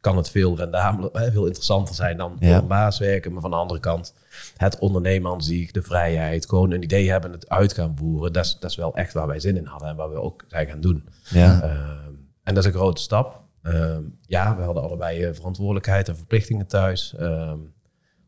[0.00, 2.58] kan het veel rendabeler, veel interessanter zijn dan voor Ja.
[2.58, 3.32] een baas werken.
[3.32, 4.14] Maar van de andere kant,
[4.56, 8.32] het ondernemen aan zich, de vrijheid, gewoon een idee hebben, het uit gaan voeren.
[8.32, 10.44] Dat is, dat is wel echt waar wij zin in hadden en waar we ook
[10.48, 11.08] zijn gaan doen.
[11.30, 11.62] Ja.
[11.62, 13.40] Ehm, en dat is een grote stap.
[13.62, 17.14] Ehm, ja, we hadden allebei eh, verantwoordelijkheid en verplichtingen thuis.
[17.18, 17.56] Ehm,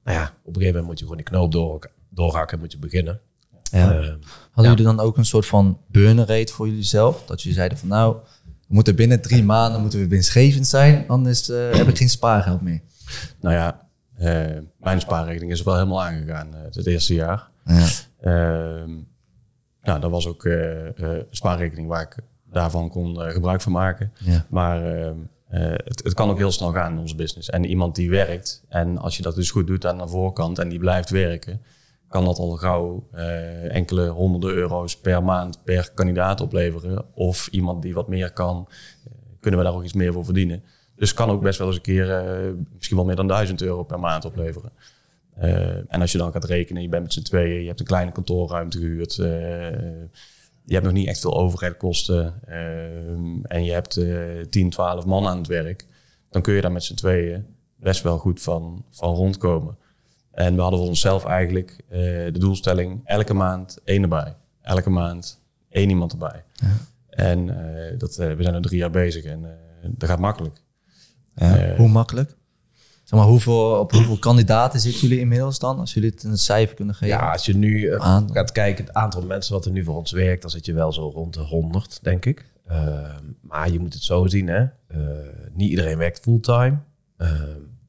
[0.05, 2.73] nou ja, op een gegeven moment moet je gewoon die knoop door, doorhakken en moet
[2.73, 3.21] je beginnen.
[3.63, 3.85] Ja.
[3.87, 4.19] Hadden
[4.55, 4.63] Ja.
[4.63, 7.25] jullie dan ook een soort van burn rate voor jullie zelf?
[7.27, 11.49] Dat jullie zeiden van nou, we moeten binnen drie maanden moeten we winstgevend zijn, anders
[11.49, 12.81] eh, heb ik geen spaargeld meer.
[13.41, 13.89] Nou ja,
[14.77, 17.49] mijn spaarrekening is wel helemaal aangegaan eh, het eerste jaar.
[17.65, 17.87] Ja.
[18.21, 18.91] Ehm,
[19.83, 22.17] nou, dat was ook eh, eh, een spaarrekening waar ik
[22.53, 24.13] daarvan kon eh, gebruik van maken.
[24.19, 24.47] Ja.
[24.49, 25.15] Maar eh, eh,
[25.85, 27.51] het, het kan ook heel snel gaan in onze business.
[27.51, 30.69] En iemand die werkt, en als je dat dus goed doet aan de voorkant en
[30.69, 31.63] die blijft werken,
[32.09, 37.05] kan dat al gauw eh, enkele honderden euro's per maand per kandidaat opleveren.
[37.15, 40.63] Of iemand die wat meer kan, eh, kunnen we daar ook iets meer voor verdienen.
[41.01, 43.63] Dus het kan ook best wel eens een keer eh, misschien wel meer dan 1000
[43.63, 44.71] euro per maand opleveren.
[45.35, 47.87] Eh, en als je dan gaat rekenen, je bent met z'n tweeën, je hebt een
[47.87, 49.19] kleine kantoorruimte gehuurd.
[49.19, 49.27] eh,
[50.65, 52.35] je hebt nog niet echt veel overheidkosten.
[52.47, 55.87] eh, en je hebt eh 10, 12 man aan het werk.
[56.31, 59.77] Dan kun je daar met z'n tweeën best wel goed van, van rondkomen.
[60.31, 64.37] En we hadden voor onszelf eigenlijk de doelstelling elke maand één erbij.
[64.63, 66.45] Elke maand één iemand erbij.
[67.11, 70.63] En eh, dat, we zijn er drie jaar bezig en dat gaat makkelijk.
[71.35, 71.57] Ja.
[71.57, 72.37] Eh, Hoe makkelijk?
[73.05, 75.79] Zeg maar, hoeveel, op hoeveel kandidaten zitten jullie inmiddels dan?
[75.79, 77.17] Als jullie het een cijfer kunnen geven.
[77.17, 78.29] Ja, als je nu eh, Aan.
[78.33, 80.93] gaat kijken, het aantal mensen wat er nu voor ons werkt, dan zit je wel
[80.93, 82.49] zo rond de 100, denk ik.
[82.71, 84.61] Uh, maar je moet het zo zien, hè.
[84.61, 84.69] Uh,
[85.53, 86.79] niet iedereen werkt fulltime.
[87.19, 87.33] Uh,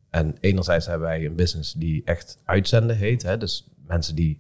[0.10, 3.24] en enerzijds hebben wij een business die echt uitzenden heet.
[3.24, 3.38] Hè?
[3.38, 4.40] Dus mensen die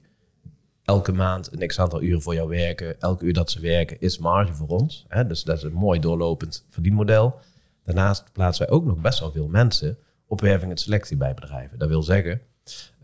[0.83, 2.99] elke maand een x-aantal uren voor jou werken.
[2.99, 5.05] Elke uur dat ze werken is marge voor ons.
[5.07, 5.27] Hè?
[5.27, 7.39] Dus dat is een mooi doorlopend verdienmodel.
[7.83, 11.79] Daarnaast plaatsen wij ook nog best wel veel mensen op werving en selectie bij bedrijven.
[11.79, 12.41] Dat wil zeggen,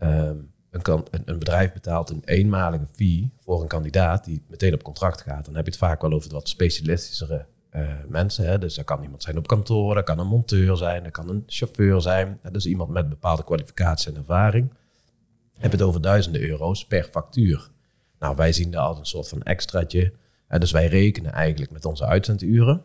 [0.02, 4.82] um, een, kan, een, bedrijf betaalt een eenmalige fee voor een kandidaat die meteen op
[4.82, 5.44] contract gaat.
[5.44, 8.46] Dan heb je het vaak wel over wat specialistischere uh, mensen.
[8.46, 8.58] Hè?
[8.58, 11.42] Dus dat kan iemand zijn op kantoor, dat kan een monteur zijn, dat kan een
[11.46, 12.40] chauffeur zijn.
[12.52, 14.72] Dus iemand met bepaalde kwalificatie en ervaring.
[15.58, 17.70] Heb het over duizenden euro's per factuur.
[18.18, 20.12] Nou, wij zien dat als een soort van extraatje.
[20.48, 22.82] Dus wij rekenen eigenlijk met onze uitzenduren.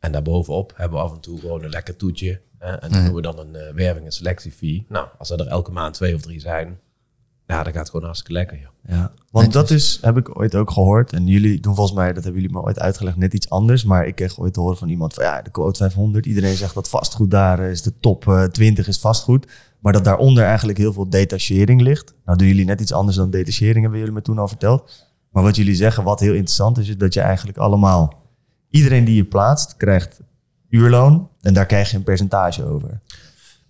[0.00, 2.40] En daarbovenop hebben we af en toe gewoon een lekker toetje.
[2.58, 2.72] Hè?
[2.72, 4.86] En dan doen we dan een uh, werving- en selectiefee.
[4.88, 6.78] Nou, als er, er elke maand twee of drie zijn,
[7.46, 8.58] ja, dan gaat het gewoon hartstikke lekker.
[8.58, 8.98] Joh.
[8.98, 11.12] Ja, want dat is, heb ik ooit ook gehoord.
[11.12, 13.84] En jullie doen volgens mij, dat hebben jullie me ooit uitgelegd, net iets anders.
[13.84, 16.26] Maar ik kreeg ooit te horen van iemand van ja, de quote 500.
[16.26, 19.46] Iedereen zegt dat vastgoed daar is de top uh, 20 is vastgoed.
[19.80, 22.14] Maar dat daaronder eigenlijk heel veel detachering ligt.
[22.24, 25.06] Nou doen jullie net iets anders dan detachering, hebben jullie me toen al verteld.
[25.30, 28.24] Maar wat jullie zeggen, wat heel interessant is, is dat je eigenlijk allemaal...
[28.76, 30.20] Iedereen die je plaatst, krijgt
[30.68, 31.28] uurloon.
[31.40, 33.00] En daar krijg je een percentage over.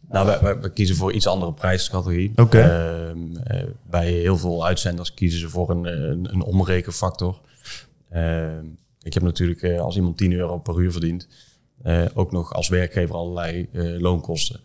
[0.09, 2.31] Nou, we, kiezen voor iets andere prijscategorie.
[2.31, 2.42] Oké.
[2.42, 3.11] Okay.
[3.11, 7.40] Uh, uh, bij heel veel uitzenders kiezen ze voor een, een, een omrekenfactor.
[8.12, 8.49] Uh,
[9.07, 11.29] ik heb natuurlijk, eh, als iemand 10 euro per uur verdient,
[11.83, 14.61] eh, ook nog als werkgever allerlei eh, loonkosten.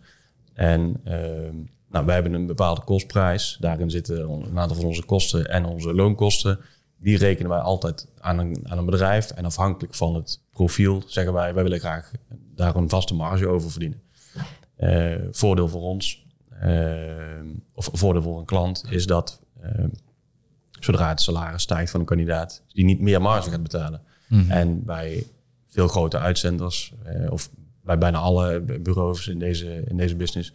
[0.54, 1.54] En ehm,
[1.90, 3.56] nou, wij hebben een bepaalde kostprijs.
[3.60, 6.58] Daarin zitten een aantal van onze kosten en onze loonkosten.
[7.02, 9.30] Die rekenen wij altijd aan een, aan een bedrijf.
[9.30, 12.10] En afhankelijk van het profiel zeggen wij, wij willen graag
[12.54, 14.02] daar een vaste marge over verdienen.
[14.78, 16.26] Uh, voordeel voor ons,
[16.62, 16.92] uh,
[17.74, 19.84] of voordeel voor een klant, is dat uh,
[20.80, 24.00] zodra het salaris stijgt van een kandidaat, die niet meer marge gaat betalen.
[24.28, 24.50] Mm -hmm.
[24.50, 25.26] En bij
[25.68, 26.94] veel grote uitzenders,
[27.28, 27.50] of
[27.84, 30.52] bij bijna alle bureaus in deze, in deze business,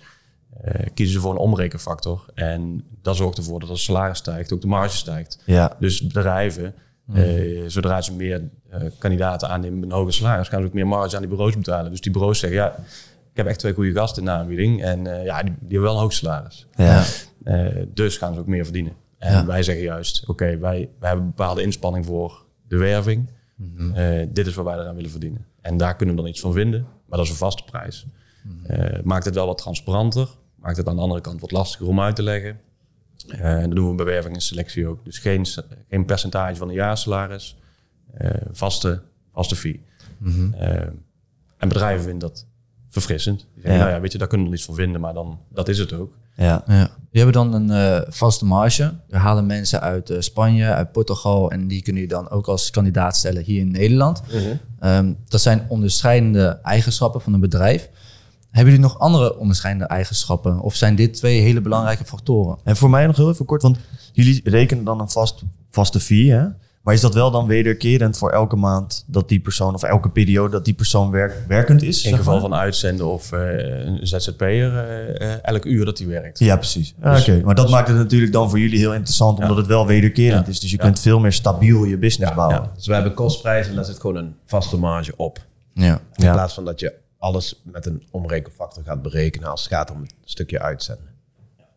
[0.94, 2.26] kiezen ze voor een omrekenfactor.
[2.34, 5.42] En dat zorgt ervoor dat als salaris stijgt, ook de marge stijgt.
[5.46, 5.76] Ja.
[5.80, 7.70] Dus bedrijven, mm -hmm.
[7.70, 8.42] zodra ze meer
[8.98, 11.92] kandidaten aannemen met een hoger salaris, gaan ze ook meer marge aan die bureaus betalen.
[11.92, 12.76] Dus die bureaus zeggen, ja,
[13.32, 14.84] ik heb echt twee goede gasten in de aanbieding.
[14.84, 16.68] En ja, die, die, hebben wel een hoog salaris.
[16.76, 17.04] Ja.
[17.94, 18.94] Dus gaan ze ook meer verdienen.
[19.18, 19.46] En ja.
[19.46, 23.30] wij zeggen juist, oké, okay, wij, wij hebben een bepaalde inspanning voor de werving.
[23.56, 23.98] Mm -hmm.
[23.98, 25.46] uh, dit is wat wij eraan willen verdienen.
[25.62, 26.82] En daar kunnen we dan iets van vinden.
[26.82, 28.06] Maar dat is een vaste prijs.
[28.48, 29.02] -hmm.
[29.04, 30.28] maakt het wel wat transparanter.
[30.56, 32.60] Maakt het aan de andere kant wat lastiger om uit te leggen.
[33.28, 35.06] en dat doen we bij werving en selectie ook.
[35.06, 35.46] Dus geen,
[35.90, 37.58] geen percentage van een jaarsalaris.
[38.52, 39.02] vaste,
[39.34, 39.84] vaste fee.
[40.18, 40.54] -hmm.
[41.58, 42.46] en bedrijven vinden dat
[42.90, 43.40] verfrissend.
[43.40, 43.80] Die zeggen, ja.
[43.80, 45.94] nou ja, weet je, daar kunnen we iets van vinden, maar dan, dat is het
[45.94, 46.14] ook.
[46.36, 46.64] Ja.
[46.68, 46.90] ja.
[47.12, 48.94] Je hebt dan een uh, vaste marge.
[49.08, 52.70] We halen mensen uit uh, Spanje, uit Portugal en die kunnen je dan ook als
[52.70, 54.22] kandidaat stellen hier in Nederland.
[54.30, 54.60] -hmm.
[54.90, 57.90] um, dat zijn onderscheidende eigenschappen van een bedrijf.
[58.58, 60.60] Hebben jullie nog andere onderscheidende eigenschappen?
[60.60, 62.58] Of zijn dit twee hele belangrijke factoren?
[62.64, 63.78] En voor mij nog heel even kort, want
[64.12, 66.46] jullie rekenen dan een vast, vaste fee, hè?
[66.82, 70.50] Maar is dat wel dan wederkerend voor elke maand dat die persoon, of elke periode
[70.50, 72.06] dat die persoon werk, werkend is?
[72.06, 73.40] In geval van uitzenden of uh,
[73.86, 76.40] een ZZP'er, uh, uh, elk uur dat hij werkt.
[76.40, 76.96] Ja, precies.
[77.00, 77.42] Dus, Oké, okay.
[77.44, 80.52] maar dat maakt het natuurlijk dan voor jullie heel interessant, omdat het wel wederkerend ja.
[80.52, 80.60] is.
[80.60, 80.84] Dus je ja.
[80.84, 82.70] kunt veel meer stabiel je business bouwen.
[82.76, 85.40] Dus we hebben kostprijzen en daar zit gewoon een vaste marge op.
[85.74, 86.02] Ja.
[86.16, 90.02] In plaats van dat je alles met een omrekenfactor gaat berekenen als het gaat om
[90.02, 91.16] een stukje uitzenden.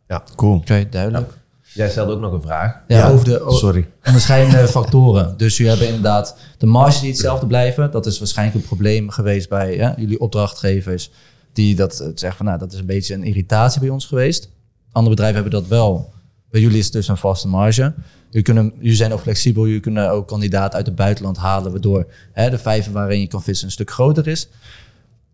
[0.08, 0.54] Ja, cool.
[0.54, 1.38] Oké, okay, duidelijk.
[1.72, 2.80] Jij stelde ook nog een vraag.
[2.88, 3.88] Ja, ja over de sorry.
[4.04, 5.36] onderscheidende factoren.
[5.36, 7.90] Dus jullie hebben inderdaad de marge die hetzelfde blijven.
[7.90, 11.10] Dat is waarschijnlijk een probleem geweest bij ja, jullie opdrachtgevers.
[11.52, 14.50] Die dat zeggen van nou, dat is een beetje een irritatie bij ons geweest.
[14.92, 16.12] Andere bedrijven hebben dat wel
[16.50, 17.94] Bij jullie is het dus een vaste marge.
[18.28, 19.66] Jullie, kunnen, jullie zijn ook flexibel.
[19.66, 23.42] Jullie kunnen ook kandidaten uit het buitenland halen, waardoor hè, de vijver waarin je kan
[23.42, 24.48] vissen een stuk groter is.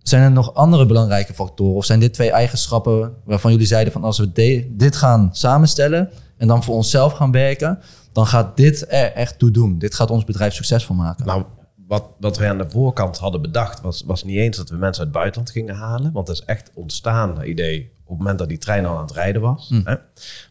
[0.09, 1.75] Zijn er nog andere belangrijke factoren?
[1.75, 6.11] Of zijn dit twee eigenschappen waarvan jullie zeiden van als we de- dit gaan samenstellen
[6.37, 7.79] en dan voor onszelf gaan werken,
[8.13, 9.79] dan gaat dit er echt toe doen.
[9.79, 11.27] Dit gaat ons bedrijf succesvol maken.
[11.27, 11.43] Nou,
[11.87, 14.99] wat, wat wij aan de voorkant hadden bedacht, was, was niet eens dat we mensen
[15.05, 16.13] uit het buitenland gingen halen.
[16.13, 19.03] Want dat is echt ontstaan, dat idee, op het moment dat die trein al aan
[19.03, 19.73] het rijden was.
[19.85, 19.95] Hè.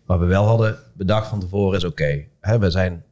[0.06, 3.04] Wat we wel hadden bedacht van tevoren is, oké, hè, we zijn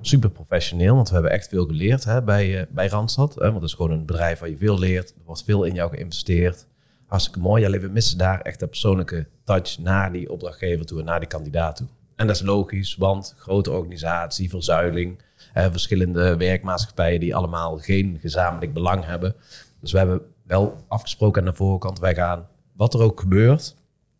[0.00, 3.34] super professioneel, want we hebben echt veel geleerd hè, bij, eh, bij Randstad.
[3.34, 5.10] Hè, want het is gewoon een bedrijf waar je veel leert.
[5.10, 6.66] Er wordt veel in jou geïnvesteerd.
[7.06, 7.64] Hartstikke mooi.
[7.66, 11.28] Alleen we missen daar echt de persoonlijke touch naar die opdrachtgever toe en naar die
[11.28, 11.86] kandidaat toe.
[12.16, 18.72] En dat is logisch, want grote organisatie, verzuiling, hè, verschillende werkmaatschappijen die allemaal geen gezamenlijk
[18.72, 19.34] belang hebben.
[19.80, 23.76] Dus we hebben wel afgesproken aan de voorkant, wij gaan, wat er ook gebeurt,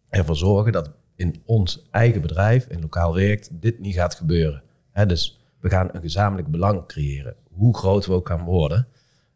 [0.09, 4.63] ervoor zorgen dat in ons eigen bedrijf, in lokaal werkt, dit niet gaat gebeuren.
[5.07, 8.87] Dus we gaan een gezamenlijk belang creëren, hoe groot we ook gaan worden.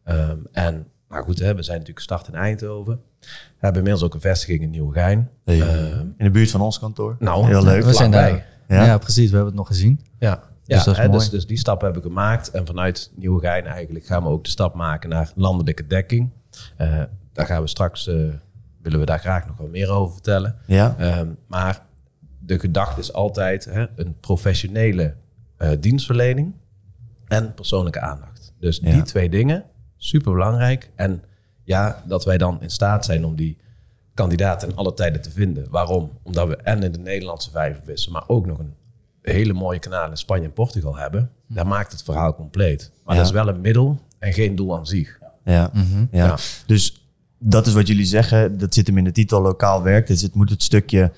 [0.05, 3.01] Ehm, en nou goed, hè, we zijn natuurlijk gestart in Eindhoven.
[3.21, 3.29] We
[3.61, 5.31] hebben inmiddels ook een vestiging in Nieuwegein.
[5.45, 7.17] Ehm, In de buurt van ons kantoor.
[7.19, 7.85] nou, Heel leuk.
[7.85, 8.47] we zijn daar.
[8.69, 8.85] Ja.
[8.85, 8.99] Ja.
[8.99, 9.31] precies.
[9.31, 10.01] We hebben het nog gezien.
[10.19, 10.43] Ja, Dus
[10.79, 11.19] ja dat is hè, mooi.
[11.19, 12.51] dus, dus die stap hebben we gemaakt.
[12.51, 16.31] En vanuit Nieuwegein eigenlijk gaan we ook de stap maken naar landelijke dekking.
[16.77, 18.15] Eh, daar gaan we straks, eh,
[18.83, 20.57] willen we daar graag nog wel meer over vertellen.
[20.67, 20.95] Ja.
[20.99, 21.83] Ehm, maar
[22.39, 25.15] de gedachte is altijd hè, een professionele
[25.57, 26.53] eh, dienstverlening
[27.29, 28.53] en persoonlijke aandacht.
[28.61, 29.03] Dus die Ja.
[29.03, 29.65] twee dingen,
[29.97, 30.91] super belangrijk.
[30.95, 31.23] En
[31.65, 33.57] ja, dat wij dan in staat zijn om die
[34.15, 35.67] kandidaten in alle tijden te vinden.
[35.71, 36.11] Waarom?
[36.23, 38.75] Omdat we en in de Nederlandse vijver vissen, maar ook nog een
[39.23, 41.31] hele mooie kanaal in Spanje en Portugal hebben.
[41.49, 42.91] Daar maakt het verhaal compleet.
[43.05, 43.21] Maar Ja.
[43.21, 45.19] dat is wel een middel en geen doel aan zich.
[45.45, 45.71] Ja.
[45.75, 46.07] ja.
[46.11, 46.37] Ja.
[46.67, 48.59] Dus dat is wat jullie zeggen.
[48.59, 50.07] Dat zit hem in de titel lokaal werk.
[50.07, 51.13] Dus het moet het stukje...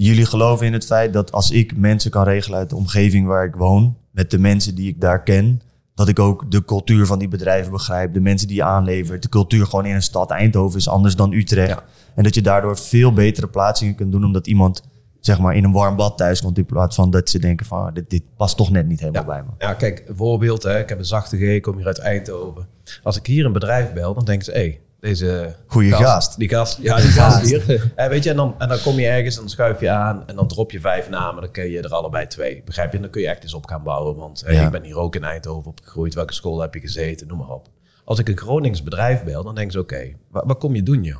[0.00, 3.44] Jullie geloven in het feit dat als ik mensen kan regelen uit de omgeving waar
[3.44, 3.96] ik woon...
[4.10, 5.60] met de mensen die ik daar ken...
[5.94, 8.14] dat ik ook de cultuur van die bedrijven begrijp.
[8.14, 9.22] De mensen die je aanlevert.
[9.22, 10.30] De cultuur gewoon in een stad.
[10.30, 11.68] Eindhoven is anders dan Utrecht.
[11.68, 11.84] Ja.
[12.14, 14.24] En dat je daardoor veel betere plaatsingen kunt doen...
[14.24, 14.82] omdat iemand
[15.20, 16.58] zeg maar in een warm bad thuis komt...
[16.58, 17.86] in plaats van dat ze denken van...
[17.86, 19.50] ah, dit, dit past toch net niet helemaal bij me.
[19.58, 20.62] Ja, kijk, voorbeeld.
[20.62, 20.78] Hè.
[20.78, 22.66] Ik heb een zachte G, ik kom hier uit Eindhoven.
[23.02, 24.52] Als ik hier een bedrijf bel, dan denken ze...
[24.52, 26.38] Hé, deze Goeie gast.
[26.38, 27.62] Die gast, ja, die gast hier.
[27.94, 30.26] Eh, weet je, en dan, en dan kom je ergens en dan schuif je aan...
[30.26, 32.62] en dan drop je vijf namen, dan ken je er allebei twee.
[32.64, 32.96] Begrijp je?
[32.96, 34.16] En dan kun je echt eens op gaan bouwen.
[34.16, 34.64] Want hey, Ja.
[34.64, 36.14] ik ben hier ook in Eindhoven opgegroeid.
[36.14, 37.26] Welke school heb je gezeten?
[37.26, 37.68] Noem maar op.
[38.04, 39.78] Als ik een Gronings bedrijf bel, dan denken ze...
[39.78, 41.16] Oké, wa- wat kom je doen, joh?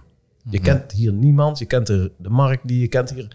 [0.51, 1.59] Je kent hier niemand.
[1.59, 3.29] Je kent de, de markt die je kent hier.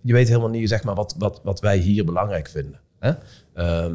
[0.00, 2.80] Je weet helemaal niet zeg maar, wat, wat, wat wij hier belangrijk vinden.
[2.98, 3.12] Hè?
[3.54, 3.94] Ehm,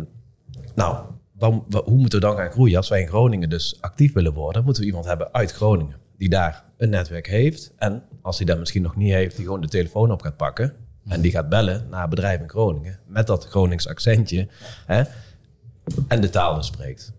[0.76, 1.06] nou,
[1.52, 2.78] hoe moeten we dan gaan groeien?
[2.78, 5.96] Als wij in Groningen dus actief willen worden, moeten we iemand hebben uit Groningen.
[6.18, 7.74] Die daar een netwerk heeft.
[7.78, 10.74] En als hij dat misschien nog niet heeft, die gewoon de telefoon op gaat pakken.
[11.08, 13.00] En die gaat bellen naar een bedrijf in Groningen.
[13.08, 14.48] Met dat Gronings accentje.
[14.86, 15.04] Hè?
[16.08, 17.14] En de taal dus spreekt.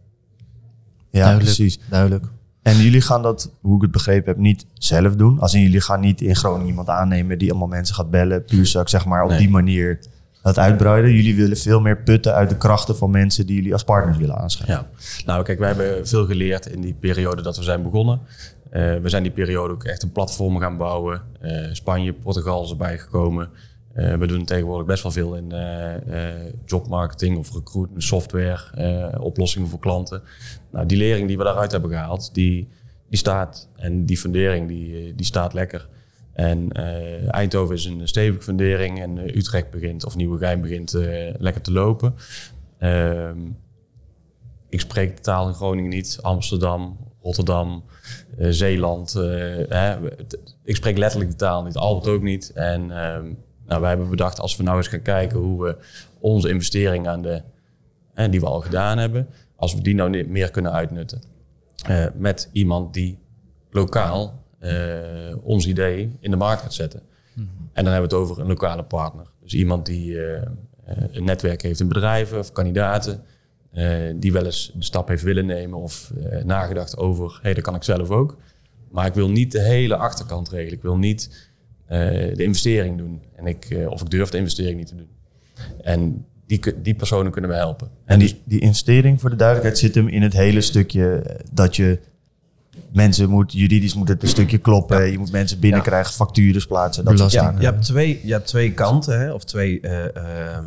[1.11, 1.45] Ja, Duidelijk.
[1.45, 1.79] precies.
[1.91, 2.27] Duidelijk.
[2.63, 5.39] En jullie gaan dat, hoe ik het begrepen heb, niet zelf doen.
[5.41, 8.45] Als in jullie gaan niet in Groningen iemand aannemen die allemaal mensen gaat bellen.
[8.45, 9.39] Puur zak, zeg maar, op Nee.
[9.39, 9.99] die manier
[10.45, 11.13] dat uitbreiden.
[11.13, 14.37] Jullie willen veel meer putten uit de krachten van mensen die jullie als partners willen
[14.37, 14.75] aanschrijven.
[14.75, 14.87] Ja,
[15.27, 18.21] nou kijk, wij hebben veel geleerd in die periode dat we zijn begonnen.
[18.71, 21.23] Eh, we zijn die periode ook echt een platform gaan bouwen.
[21.41, 23.51] Eh, Spanje, Portugal is erbij gekomen.
[23.93, 25.53] Eh, we doen tegenwoordig best wel veel in
[26.65, 30.23] jobmarketing of recruitment, software, oplossingen voor klanten.
[30.71, 32.69] Nou, die lering die we daaruit hebben gehaald, die,
[33.09, 33.69] die staat.
[33.77, 35.89] En die fundering die, die staat lekker.
[36.35, 41.35] En eh, Eindhoven is een stevige fundering en eh, Utrecht begint, of Nieuwegein begint eh,
[41.39, 42.15] lekker te lopen.
[42.79, 43.39] Ehm,
[44.69, 46.19] ik spreek de taal in Groningen niet.
[46.23, 47.85] Amsterdam, Rotterdam,
[48.39, 49.13] Zeeland.
[49.69, 49.97] hè.
[50.65, 51.77] Ik spreek letterlijk de taal niet.
[51.77, 52.53] Albert ook niet.
[52.53, 53.33] En ehm,
[53.67, 55.77] nou, wij hebben bedacht, als we nou eens gaan kijken hoe we
[56.19, 57.43] onze investering aan de,
[58.15, 61.23] hè, die we al gedaan hebben, als we die nou meer kunnen uitnutten.
[62.15, 63.19] met iemand die
[63.71, 64.44] lokaal
[65.43, 67.01] ons idee in de markt gaat zetten.
[67.73, 69.27] En dan hebben we het over een lokale partner.
[69.43, 70.47] Dus iemand die eh, eh,
[71.11, 73.23] een netwerk heeft in bedrijven of kandidaten.
[73.73, 77.55] eh, die wel eens de stap heeft willen nemen of eh, nagedacht over, hé, hey,
[77.55, 78.37] dat kan ik zelf ook.
[78.91, 80.75] Maar ik wil niet de hele achterkant regelen.
[80.75, 81.51] Ik wil niet
[81.87, 81.99] eh,
[82.35, 83.21] de investering doen.
[83.37, 85.09] En ik, eh, of ik durf de investering niet te doen.
[85.83, 87.89] En die, die personen kunnen we helpen.
[88.05, 91.77] En die, die investering, voor de duidelijkheid, zit hem in het hele stukje eh, dat
[91.77, 91.99] je
[92.93, 95.11] mensen moet, juridisch moet het een stukje kloppen.
[95.11, 97.05] Je moet mensen binnenkrijgen, factures plaatsen.
[97.05, 97.43] Dat soort Belasting.
[97.57, 97.63] dingen.
[97.63, 99.33] Ja, je hebt twee, je hebt twee kanten, hè?
[99.33, 99.81] of twee.
[99.81, 100.17] eh,
[100.57, 100.65] ehm,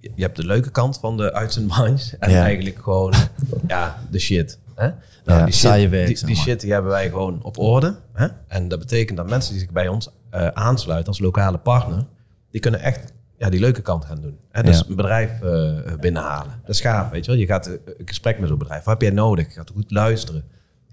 [0.00, 2.42] je hebt de leuke kant van de uitzendbranche en Ja.
[2.42, 3.12] eigenlijk gewoon
[3.68, 4.58] ja, de shit.
[4.74, 4.90] Hè?
[5.24, 6.44] Nou, Ja, die saaie shit, werk, die, zeg die maar.
[6.44, 7.96] shit die hebben wij gewoon op orde.
[8.12, 8.26] Hè?
[8.48, 12.04] En dat betekent dat mensen die zich bij ons eh, aansluiten als lokale partner,
[12.50, 14.38] die kunnen echt ja, die leuke kant gaan doen.
[14.50, 14.62] Hè?
[14.62, 14.84] Dus Ja.
[14.88, 16.52] een bedrijf eh, binnenhalen.
[16.66, 17.40] Dat is gaaf, weet je wel.
[17.40, 18.84] Je gaat een gesprek met zo'n bedrijf.
[18.84, 19.46] Wat heb jij nodig?
[19.46, 20.44] Je gaat goed luisteren.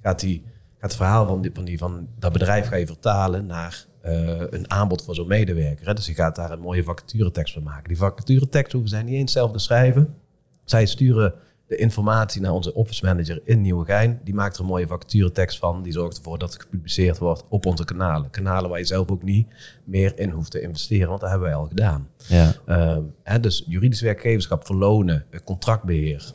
[0.02, 0.42] Gaat, die,
[0.78, 4.42] gaat het verhaal van, die, van, die, van dat bedrijf ga je vertalen naar eh,
[4.50, 5.88] een aanbod voor zo'n medewerker.
[5.88, 5.94] Hè?
[5.94, 7.88] Dus je gaat daar een mooie vacaturetekst van maken.
[7.88, 10.16] Die vacaturetekst hoeven zij niet eens zelf te schrijven.
[10.64, 11.34] Zij sturen
[11.70, 14.20] de informatie naar onze office manager in Nieuwegein.
[14.24, 15.84] Die maakt er een mooie vacaturetekst van.
[15.84, 18.30] Die zorgt ervoor dat het gepubliceerd wordt op onze kanalen.
[18.30, 19.48] Kanalen waar je zelf ook niet
[19.84, 22.08] meer in hoeft te investeren, want dat hebben wij al gedaan.
[22.28, 22.54] Ja.
[22.66, 26.30] Ehm, hè, dus juridisch werkgeverschap verlonen, eh, contractbeheer.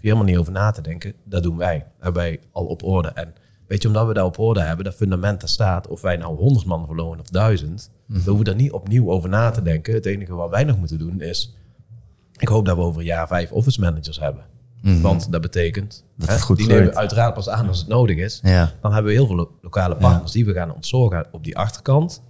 [0.00, 1.14] Hoef je helemaal niet over na te denken.
[1.24, 1.86] Dat doen wij.
[1.98, 3.08] Hebben wij al op orde.
[3.08, 3.34] En
[3.66, 6.36] weet je, omdat we daar op orde hebben, dat fundament daar staat, of wij nou
[6.36, 9.94] 100 man verlonen of 1000, we hoeven daar niet opnieuw over na te denken.
[9.94, 11.54] Het enige wat wij nog moeten doen is,
[12.36, 14.44] ik hoop dat we over een jaar vijf office managers hebben.
[15.02, 17.88] Want dat betekent, Dat hè, het goed die nemen we uiteraard pas aan als het
[17.88, 18.40] nodig is.
[18.42, 18.72] Ja.
[18.80, 22.22] Dan hebben we heel veel lo- lokale partners die we gaan ontzorgen op die achterkant.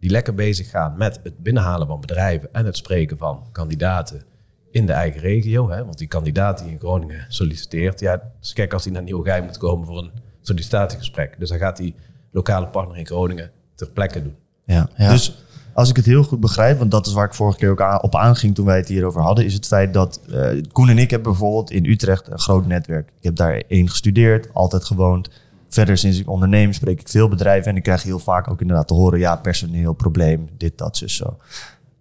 [0.00, 4.22] Die lekker bezig gaan met het binnenhalen van bedrijven en het spreken van kandidaten
[4.78, 5.70] in de eigen regio.
[5.70, 5.84] Hè?
[5.84, 9.44] Want die kandidaat die in Groningen solliciteert, ja, het is gek als hij naar Nieuwegein
[9.44, 10.10] moet komen voor een
[10.40, 11.34] sollicitatiegesprek.
[11.38, 11.94] Dus dan gaat die
[12.30, 14.36] lokale partner in Groningen ter plekke doen.
[14.64, 14.88] Ja.
[14.96, 15.10] Ja.
[15.10, 18.02] Dus als ik het heel goed begrijp, want dat is waar ik vorige keer ook
[18.02, 21.10] op aanging toen wij het hierover hadden, is het feit dat eh, Koen en ik
[21.10, 23.08] hebben bijvoorbeeld in Utrecht een groot netwerk.
[23.08, 25.30] Ik heb daar één gestudeerd, altijd gewoond.
[25.68, 28.88] Verder sinds ik onderneem spreek ik veel bedrijven en ik krijg heel vaak ook inderdaad
[28.88, 31.36] te horen, ja, personeel, probleem, dit, dat, zus, zo.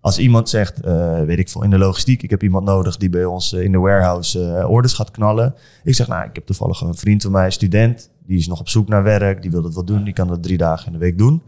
[0.02, 3.10] Als iemand zegt, eh, weet ik veel, in de logistiek, ik heb iemand nodig die
[3.10, 5.56] bij ons eh, in de warehouse eh, orders gaat knallen.
[5.84, 8.70] Ik zeg, nou, ik heb toevallig een vriend van mij, student, die is nog op
[8.70, 10.98] zoek naar werk, die wil dat wel doen, die kan dat drie dagen in de
[10.98, 11.42] week doen.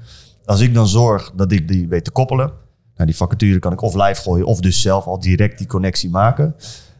[0.45, 2.51] Als ik dan zorg dat ik die weet te koppelen,
[2.95, 6.09] nou, die vacature kan ik of live gooien of dus zelf al direct die connectie
[6.09, 6.55] maken.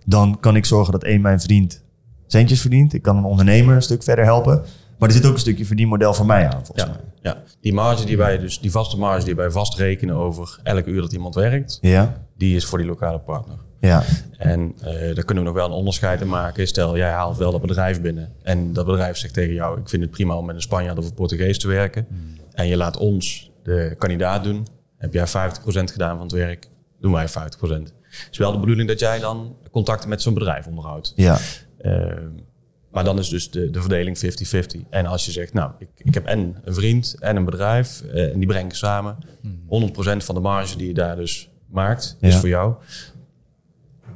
[0.06, 1.84] Dan kan ik zorgen dat één mijn vriend
[2.28, 2.94] centjes verdient.
[2.94, 4.64] Ik kan een ondernemer een stuk verder helpen.
[5.00, 7.00] Maar er zit ook een stukje verdienmodel voor mij aan, volgens Ja, mij.
[7.22, 11.02] ja, die marge die wij dus, die vaste marge die wij vastrekenen over elke uur
[11.02, 13.58] dat iemand werkt, Ja, die is voor die lokale partner.
[13.80, 14.04] ja,
[14.38, 16.68] En eh, daar kunnen we nog wel een onderscheid in maken.
[16.68, 18.32] Stel, jij haalt wel dat bedrijf binnen.
[18.44, 21.06] En dat bedrijf zegt tegen jou, ik vind het prima om met een Spanjaard of
[21.06, 22.08] een Portugees te werken.
[22.52, 24.68] En je laat ons de kandidaat doen.
[24.98, 25.32] Heb jij 50%
[25.92, 26.68] gedaan van het werk,
[27.02, 27.32] doen wij 50%.
[27.32, 31.14] Het is wel de bedoeling dat jij dan contacten met zo'n bedrijf onderhoudt.
[31.16, 31.38] ja.
[31.82, 32.28] Ehm,
[32.92, 34.18] maar dan is dus de, de verdeling
[34.86, 34.90] 50-50.
[34.90, 38.32] En als je zegt, nou, ik, ik heb en een vriend en een bedrijf eh,
[38.32, 39.18] en die breng ik samen.
[39.46, 39.48] 100%
[40.18, 42.40] van de marge die je daar dus maakt, is Ja.
[42.40, 42.76] voor jou.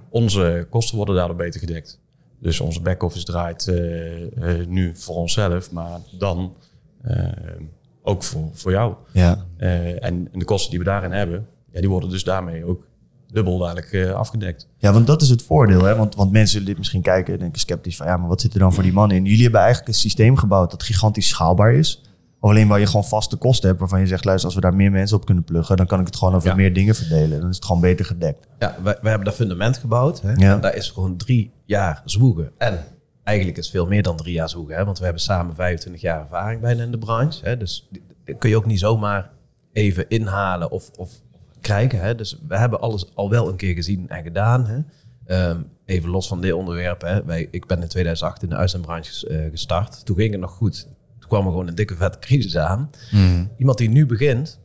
[0.09, 1.99] Onze kosten worden daardoor beter gedekt.
[2.39, 6.55] Dus onze back-office draait eh, eh, nu voor onszelf, maar dan
[8.03, 8.95] ook voor, voor jou.
[9.11, 9.45] ja.
[9.57, 12.87] Eh, en, en de kosten die we daarin hebben, ja, die worden dus daarmee ook
[13.33, 14.67] dubbel dadelijk eh, afgedekt.
[14.77, 15.83] Ja, want dat is het voordeel.
[15.83, 15.95] Hè?
[15.95, 18.07] Want, want mensen zullen dit misschien kijken en denken sceptisch van...
[18.07, 19.25] ja, maar wat zit er dan voor die mannen in?
[19.25, 22.01] Jullie hebben eigenlijk een systeem gebouwd dat gigantisch schaalbaar is.
[22.39, 23.79] Of alleen waar je gewoon vaste kosten hebt...
[23.79, 25.77] waarvan je zegt, luister, als we daar meer mensen op kunnen pluggen...
[25.77, 26.55] dan kan ik het gewoon over Ja.
[26.55, 27.39] meer dingen verdelen.
[27.39, 28.47] Dan is het gewoon beter gedekt.
[28.59, 30.21] Ja, wij, wij hebben dat fundament gebouwd.
[30.21, 30.31] Hè?
[30.33, 30.53] Ja.
[30.53, 32.51] En daar is gewoon drie jaar zwoegen.
[32.57, 32.79] En
[33.23, 34.75] eigenlijk is het veel meer dan drie jaar zwoegen.
[34.75, 34.85] Hè?
[34.85, 37.45] Want we hebben samen 25 jaar ervaring bijna in de branche.
[37.45, 37.57] Hè?
[37.57, 37.89] Dus
[38.37, 39.29] kun je ook niet zomaar
[39.73, 41.11] even inhalen of, of
[41.63, 41.99] krijgen.
[41.99, 42.15] Hè?
[42.15, 44.65] Dus we hebben alles al wel een keer gezien en gedaan.
[44.65, 44.79] Hè?
[45.25, 47.01] Ehm, even los van dit onderwerp.
[47.01, 47.25] Hè?
[47.25, 50.05] Wij, ik ben in 2008 in de uitzendbranche eh, gestart.
[50.05, 50.87] Toen ging het nog goed.
[51.19, 52.89] Toen kwam er gewoon een dikke vette crisis aan.
[53.57, 54.59] Iemand die nu begint,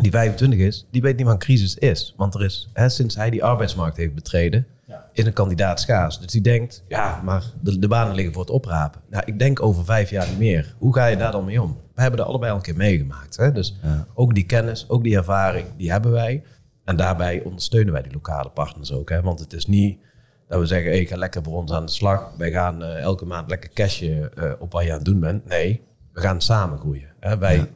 [0.00, 2.14] die 25 is, die weet niet wat een crisis is.
[2.16, 4.66] Want er is, hè, sinds hij die arbeidsmarkt heeft betreden,
[5.12, 6.18] is een kandidaat schaars.
[6.18, 9.00] Dus die denkt, ja, maar de, de banen liggen voor het oprapen.
[9.10, 10.74] Nou, ik denk over vijf jaar niet meer.
[10.78, 11.76] Hoe ga je daar dan mee om?
[12.00, 13.36] We hebben er allebei al een keer meegemaakt.
[13.36, 13.52] Hè?
[13.52, 13.76] Dus
[14.14, 16.42] ook die kennis, ook die ervaring, die hebben wij.
[16.84, 19.08] En daarbij ondersteunen wij die lokale partners ook.
[19.08, 19.22] Hè?
[19.22, 19.98] Want het is niet
[20.48, 22.32] dat we zeggen, hey, ga lekker voor ons aan de slag.
[22.36, 25.46] Wij gaan eh, elke maand lekker cashje eh, op wat je aan het doen bent.
[25.46, 25.82] Nee,
[26.12, 27.12] we gaan samen groeien.
[27.18, 27.38] Hè?
[27.38, 27.70] Wij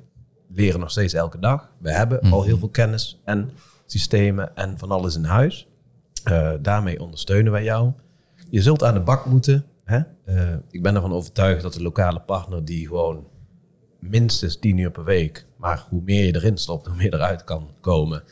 [0.48, 1.70] leren nog steeds elke dag.
[1.78, 3.50] We hebben al heel veel kennis en
[3.86, 5.68] systemen en van alles in huis.
[6.24, 7.92] Eh, daarmee ondersteunen wij jou.
[8.50, 9.64] Je zult aan de bak moeten.
[9.84, 10.00] Hè?
[10.70, 13.32] Ik ben ervan overtuigd dat de lokale partner die gewoon
[14.08, 17.70] minstens 10 uur per week, maar hoe meer je erin stopt, hoe meer eruit kan
[17.80, 18.22] komen,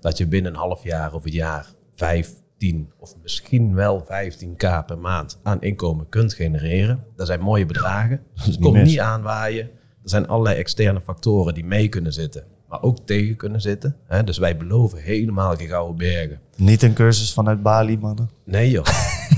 [0.00, 4.84] dat je binnen een half jaar of een jaar 5, 10 of misschien wel 15k
[4.86, 7.04] per maand aan inkomen kunt genereren.
[7.16, 8.20] Dat zijn mooie bedragen.
[8.34, 9.70] is Het komt niet aanwaaien.
[10.02, 13.96] Er zijn allerlei externe factoren die mee kunnen zitten, maar ook tegen kunnen zitten.
[14.06, 14.24] Hè?
[14.24, 16.40] Dus wij beloven helemaal geen gouden bergen.
[16.56, 18.30] Niet een cursus vanuit Bali, mannen.
[18.44, 18.86] Nee joh.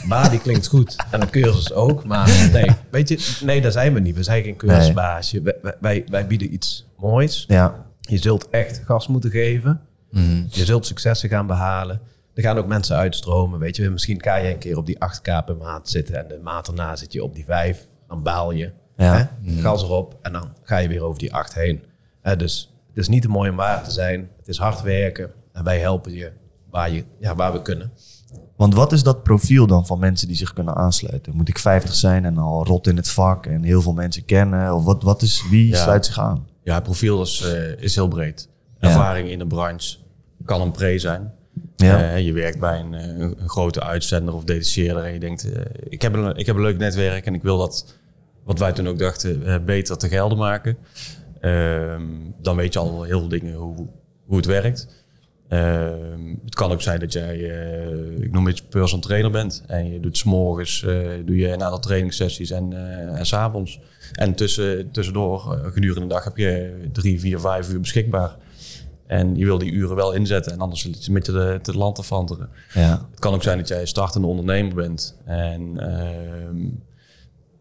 [0.09, 0.97] Bali klinkt goed.
[1.11, 2.05] En een cursus ook.
[2.05, 4.17] Maar nee, weet je, nee, daar zijn we niet.
[4.17, 5.43] We zijn geen cursusbaasje.
[5.43, 7.45] Wij, wij- wij, wij bieden iets moois.
[7.49, 9.81] Ja, Je zult echt gas moeten geven.
[10.49, 12.01] Je zult successen gaan behalen.
[12.35, 13.59] Er gaan ook mensen uitstromen.
[13.59, 16.17] Weet je, misschien ga je een keer op die 8k per maand zitten.
[16.19, 17.87] En de maand daarna zit je op die 5.
[18.09, 18.71] Dan baal je.
[18.97, 19.17] Ja.
[19.43, 19.53] Hè?
[19.61, 20.19] Gas erop.
[20.23, 21.83] En dan ga je weer over die 8 heen.
[22.23, 24.29] Hè, dus het is niet te mooi om waar te zijn.
[24.39, 25.31] Het is hard werken.
[25.53, 26.33] En wij helpen je
[26.71, 27.93] waar, je, ja, waar we kunnen.
[28.63, 31.37] Want wat is dat profiel dan van mensen die zich kunnen aansluiten?
[31.37, 34.75] Moet ik 50 zijn en al rot in het vak en heel veel mensen kennen?
[34.75, 35.83] Of wat, wat is, wie Ja.
[35.83, 36.47] sluit zich aan?
[36.63, 38.49] Ja, het profiel is, eh, is heel breed.
[38.81, 38.89] Ja.
[38.89, 39.97] Ervaring in de branche
[40.45, 41.33] kan een pre zijn.
[41.77, 42.13] Ja.
[42.13, 45.49] Eh, je werkt bij een, eh, een, een grote uitzender of detacheerder en je denkt,
[45.89, 47.95] ik, heb een, ik heb een leuk netwerk en ik wil dat,
[48.45, 50.77] wat wij toen ook dachten, beter te gelden maken.
[51.41, 52.03] Ehm,
[52.41, 53.87] dan weet je al heel veel dingen hoe,
[54.27, 55.02] hoe het werkt.
[55.53, 59.63] Ehm, het kan ook zijn dat jij, eh, ik noem het personal trainer bent.
[59.67, 63.81] En je doet s'morgens eh doe je een aantal trainingssessies en, eh en s'avonds.
[64.13, 68.37] En tussen, tussendoor, gedurende de dag, heb je drie, vier, vijf uur beschikbaar.
[69.07, 71.77] En je wil die uren wel inzetten en anders zit je met je de, te
[71.77, 72.49] land te fanteren.
[72.75, 73.07] Ja.
[73.11, 75.17] Het kan ook zijn dat jij startende ondernemer bent.
[75.25, 76.61] En ehm,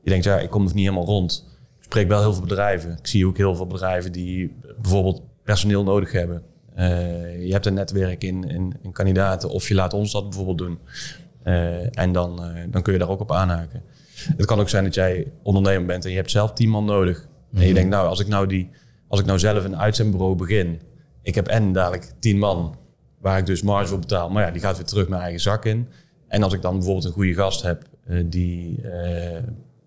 [0.04, 1.46] je denkt, ja, ik kom er niet helemaal rond.
[1.78, 2.92] Ik spreek wel heel veel bedrijven.
[2.92, 6.44] Ik zie ook heel veel bedrijven die bijvoorbeeld personeel nodig hebben.
[6.76, 10.58] Eh, je hebt een netwerk in, in, in kandidaten of je laat ons dat bijvoorbeeld
[10.58, 10.80] doen.
[11.44, 13.84] Eh, en dan, eh, dan kun je daar ook op aanhaken.
[14.38, 17.28] Het kan ook zijn dat jij ondernemer bent en je hebt zelf tien man nodig.
[17.54, 18.70] En je denkt, nou, als ik nou, die,
[19.08, 20.82] als ik nou zelf een uitzendbureau begin.
[21.22, 22.76] Ik heb en dadelijk tien man
[23.20, 24.30] waar ik dus marge voor betaal.
[24.30, 25.88] Maar ja, die gaat weer terug mijn eigen zak in.
[26.28, 27.84] En als ik dan bijvoorbeeld een goede gast heb
[28.26, 28.82] die,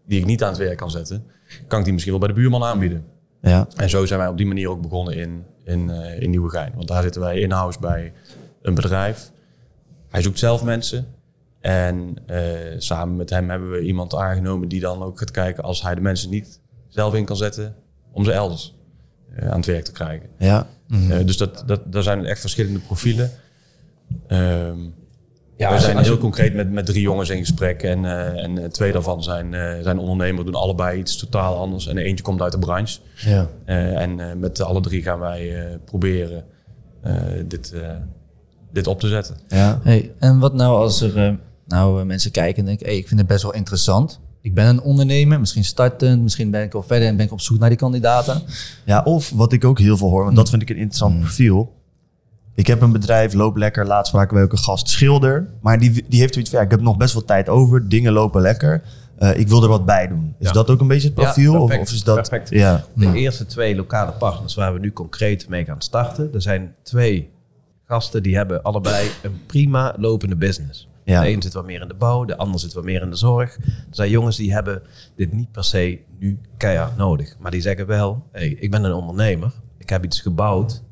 [0.06, 1.24] die ik niet aan het werk kan zetten,
[1.66, 3.04] kan ik die misschien wel bij de buurman aanbieden.
[3.40, 3.68] Ja.
[3.76, 6.72] En zo zijn wij op die manier ook begonnen in, in, eh, in Nieuwegein.
[6.74, 8.12] Want daar zitten wij in-house bij
[8.62, 9.30] een bedrijf.
[10.08, 11.06] Hij zoekt zelf mensen.
[11.60, 12.40] En eh,
[12.78, 16.00] samen met hem hebben we iemand aangenomen die dan ook gaat kijken als hij de
[16.00, 17.74] mensen niet zelf in kan zetten,
[18.12, 18.74] om ze elders
[19.34, 20.28] eh, aan het werk te krijgen.
[20.38, 20.66] Ja.
[21.24, 23.30] Dus dat, dat, daar zijn echt verschillende profielen.
[24.26, 24.78] Ehm,
[25.68, 27.82] Ja, we zijn je- heel concreet met, met drie jongens in gesprek.
[27.82, 31.86] En, eh, en eh, twee daarvan zijn, eh, zijn ondernemers, doen allebei iets totaal anders.
[31.86, 32.98] En eentje komt uit de branche.
[33.24, 33.48] Ja.
[33.64, 36.44] Eh, en eh, met alle drie gaan wij eh, proberen
[37.02, 37.14] eh,
[37.46, 37.80] dit, eh,
[38.72, 39.36] dit op te zetten.
[39.48, 39.80] Ja.
[39.82, 41.32] Hey, en wat nou als er eh,
[41.66, 44.20] nou, mensen kijken en denken, hey, ik vind het best wel interessant.
[44.40, 47.40] Ik ben een ondernemer, misschien startend, misschien ben ik al verder en ben ik op
[47.40, 48.42] zoek naar die kandidaten.
[48.84, 51.72] Ja, of wat ik ook heel veel hoor, want dat vind ik een interessant profiel.
[52.54, 53.86] Ik heb een bedrijf, loop lekker.
[53.86, 55.48] Laatst spraken wij ook een gast, schilder.
[55.60, 57.88] Maar die, die heeft zoiets van, ja, ik heb nog best wel tijd over.
[57.88, 58.82] Dingen lopen lekker.
[59.18, 60.34] Eh, ik wil er wat bij doen.
[60.38, 60.52] Is Ja.
[60.52, 61.52] dat ook een beetje het profiel?
[61.54, 62.14] of, perfect, of is dat...
[62.16, 62.50] perfect.
[62.50, 62.84] Ja.
[62.94, 66.30] De eerste twee lokale partners waar we nu concreet mee gaan starten.
[66.34, 67.30] Er zijn twee
[67.84, 70.88] gasten die hebben allebei een prima lopende business.
[71.04, 71.20] Ja.
[71.20, 73.16] De een zit wat meer in de bouw, de ander zit wat meer in de
[73.16, 73.56] zorg.
[73.56, 74.82] Er zijn jongens die hebben
[75.16, 77.36] dit niet per se nu keihard nodig.
[77.38, 79.52] Maar die zeggen wel, hey, ik ben een ondernemer.
[79.78, 80.82] Ik heb iets gebouwd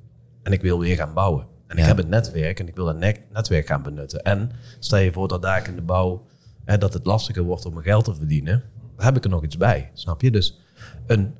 [0.42, 1.46] en ik wil weer gaan bouwen.
[1.72, 4.22] En ik heb het netwerk en ik wil dat net- netwerk gaan benutten.
[4.22, 6.26] En stel je voor dat daar in de bouw
[6.64, 8.62] hè, dat het lastiger wordt om mijn geld te verdienen.
[8.96, 10.30] Dan heb ik er nog iets bij, snap je?
[10.30, 10.60] Dus
[11.06, 11.34] een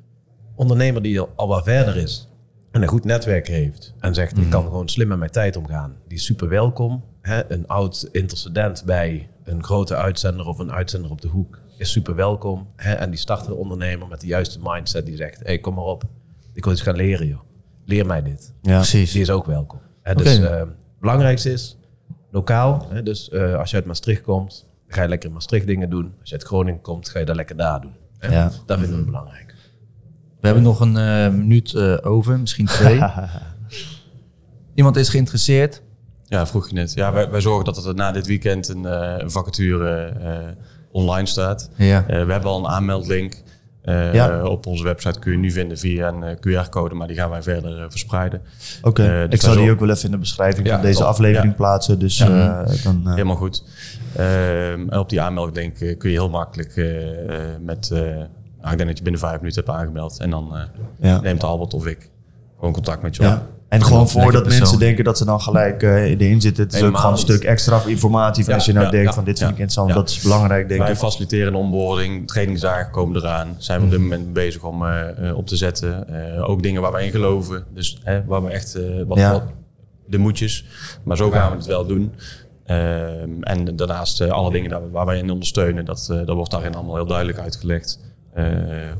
[0.55, 2.27] ondernemer die al, wat verder is
[2.71, 5.95] en een goed netwerk heeft en zegt ik kan gewoon slim met mijn tijd omgaan,
[6.07, 7.03] die is super welkom.
[7.21, 7.51] Hè?
[7.51, 12.15] Een oud intercedent bij een grote uitzender of een uitzender op de hoek is super
[12.15, 12.67] welkom.
[12.75, 12.93] Hè?
[12.93, 16.03] En die start een ondernemer met de juiste mindset die zegt, hey, kom maar op,
[16.53, 17.39] ik wil iets gaan leren joh.
[17.85, 18.53] Leer mij dit.
[18.61, 18.75] Ja.
[18.75, 19.11] Precies.
[19.11, 19.79] Die is ook welkom.
[20.15, 21.77] Dus eh, het belangrijkste is
[22.31, 22.87] lokaal.
[22.89, 26.13] Hè, dus eh, als je uit Maastricht komt, ga je lekker in Maastricht dingen doen.
[26.19, 27.95] Als je uit Groningen komt, ga je dat lekker daar doen.
[28.17, 28.31] Hè?
[28.31, 28.51] Ja.
[28.65, 29.55] Dat vinden we belangrijk.
[30.39, 33.01] We hebben nog een eh, minuut eh, over, misschien twee.
[34.73, 35.81] Iemand is geïnteresseerd.
[36.33, 36.93] Ja, vroeg je net.
[36.93, 40.37] Ja, wij, wij zorgen dat er na dit weekend een, eh, een vacature eh,
[40.91, 41.69] online staat.
[41.75, 42.05] Ja.
[42.07, 43.43] Eh, we hebben al een aanmeldlink.
[43.83, 44.43] Eh, Ja.
[44.45, 47.41] Op onze website kun je nu vinden via een eh, QR-code, maar die gaan wij
[47.43, 48.41] verder eh, verspreiden.
[48.81, 50.97] Oké, dus ik wij zal die ook wel even in de beschrijving Ja, van deze
[50.99, 51.07] top.
[51.07, 51.57] aflevering Ja.
[51.57, 51.99] plaatsen.
[51.99, 52.17] Dus
[52.83, 53.07] dan...
[53.07, 53.63] Helemaal goed.
[54.15, 56.75] Ehm, en op die aanmelding kun je heel makkelijk
[57.61, 57.89] met...
[57.91, 60.19] nou, ik denk dat je binnen vijf minuten hebt aangemeld.
[60.19, 60.53] En dan
[61.21, 62.09] neemt Albert of ik
[62.57, 63.41] gewoon contact met je op.
[63.73, 66.63] En gewoon voordat mensen denken dat ze dan gelijk eh erin zitten.
[66.63, 67.27] Het is ook gewoon een niet.
[67.27, 68.43] stuk extra informatie.
[68.43, 69.89] Van als je nou ja, denkt ja, van dit vind ja, ik interessant.
[69.89, 69.95] ja.
[69.95, 70.97] Dat is belangrijk denk Wij ik.
[70.97, 73.55] faciliteren een onboarding, trainingsdagen komen eraan.
[73.57, 76.07] Zijn we op dit moment bezig om eh, eh, op te zetten.
[76.35, 77.63] Eh, ook dingen waar wij in geloven.
[77.73, 79.31] Dus hè, waar we echt eh, wat, Ja.
[79.31, 79.43] wat
[80.07, 80.65] de moedjes.
[81.03, 82.11] Maar zo gaan we het wel doen.
[82.65, 86.95] Ehm, en daarnaast alle dingen daar, waar wij in ondersteunen, dat, dat wordt daarin allemaal
[86.95, 87.99] heel duidelijk uitgelegd.
[88.33, 88.45] Eh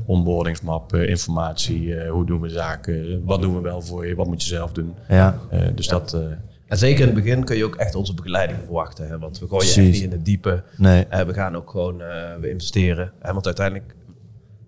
[0.06, 4.26] onboardingsmap, eh, informatie, eh, hoe doen we zaken, wat doen we wel voor je, wat
[4.26, 4.94] moet je zelf doen.
[5.08, 6.20] Ja, Eh, dus dat, eh,
[6.66, 9.08] En zeker in het begin kun je ook echt onze begeleiding verwachten.
[9.08, 9.18] Hè?
[9.18, 9.94] Want we gooien echt Precies.
[9.94, 10.62] niet in het diepe.
[10.76, 11.06] nee.
[11.06, 13.12] Eh, we gaan ook gewoon eh, we investeren.
[13.20, 13.32] Hè?
[13.32, 13.94] Want uiteindelijk,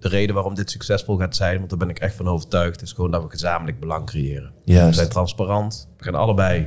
[0.00, 2.92] de reden waarom dit succesvol gaat zijn, want daar ben ik echt van overtuigd, is
[2.92, 4.52] gewoon dat we gezamenlijk belang creëren.
[4.64, 4.88] Juist.
[4.88, 5.88] We zijn transparant.
[5.96, 6.66] We gaan allebei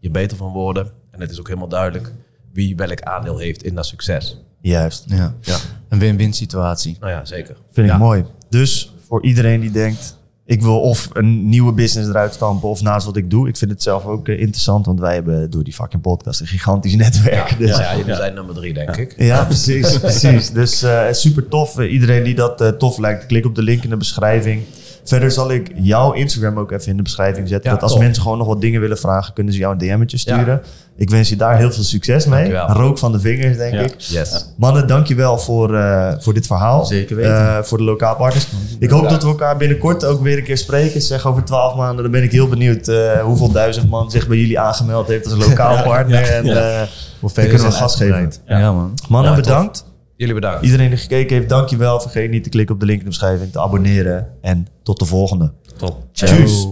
[0.00, 0.90] je beter van worden.
[1.10, 2.12] En het is ook helemaal duidelijk
[2.52, 4.44] wie welk aandeel heeft in dat succes.
[4.68, 5.04] Juist.
[5.06, 5.34] Ja.
[5.40, 5.56] Ja.
[5.88, 6.96] Een win-win situatie.
[7.00, 7.56] Nou ja, zeker.
[7.72, 8.24] Vind ik mooi.
[8.50, 13.06] Dus voor iedereen die denkt, ik wil of een nieuwe business eruit stampen of naast
[13.06, 13.48] wat ik doe.
[13.48, 16.46] Ik vind het zelf ook eh, interessant, want wij hebben door die fucking podcast een
[16.46, 17.58] gigantisch netwerk.
[17.58, 19.14] Dus, Ja, ja, jullie zijn nummer drie, denk ik.
[19.16, 19.98] ja, precies.
[19.98, 20.50] precies.
[20.50, 21.78] Dus eh, super tof.
[21.78, 24.62] Eh, iedereen die dat eh, tof lijkt, klik op de link in de beschrijving.
[25.08, 27.68] Verder zal ik jouw Instagram ook even in de beschrijving zetten.
[27.70, 28.00] Ja, dat als top.
[28.02, 30.62] mensen gewoon nog wat dingen willen vragen, kunnen ze jou een DM'tje sturen.
[30.96, 32.50] Ik wens je daar heel veel succes mee.
[32.52, 32.76] Dankjewel.
[32.82, 33.80] Rook van de vingers, denk Ja.
[33.80, 33.94] ik.
[33.98, 34.46] Yes.
[34.56, 36.84] Mannen, dankjewel voor, eh, voor dit verhaal.
[36.84, 37.32] Zeker weten.
[37.36, 38.46] Eh, voor de lokaal partners.
[38.78, 41.00] Ik hoop dat we elkaar binnenkort ook weer een keer spreken.
[41.02, 42.02] Zeg over twaalf maanden.
[42.02, 45.46] Dan ben ik heel benieuwd eh, hoeveel duizend man zich bij jullie aangemeld heeft als
[45.48, 46.22] lokaal partner.
[46.22, 46.54] En ja.
[46.54, 46.86] eh, Hoe
[47.20, 48.32] dan ver kunnen we gas geven.
[48.46, 48.94] Ja, man.
[49.08, 49.46] Mannen, Ja, tof.
[49.46, 49.84] bedankt.
[50.16, 50.64] Jullie bedankt.
[50.64, 52.00] Iedereen die gekeken heeft, dankjewel.
[52.00, 54.28] Vergeet niet te klikken op de link in de beschrijving, te abonneren.
[54.40, 55.52] En tot de volgende.
[55.76, 56.06] Top.
[56.12, 56.68] Tjus.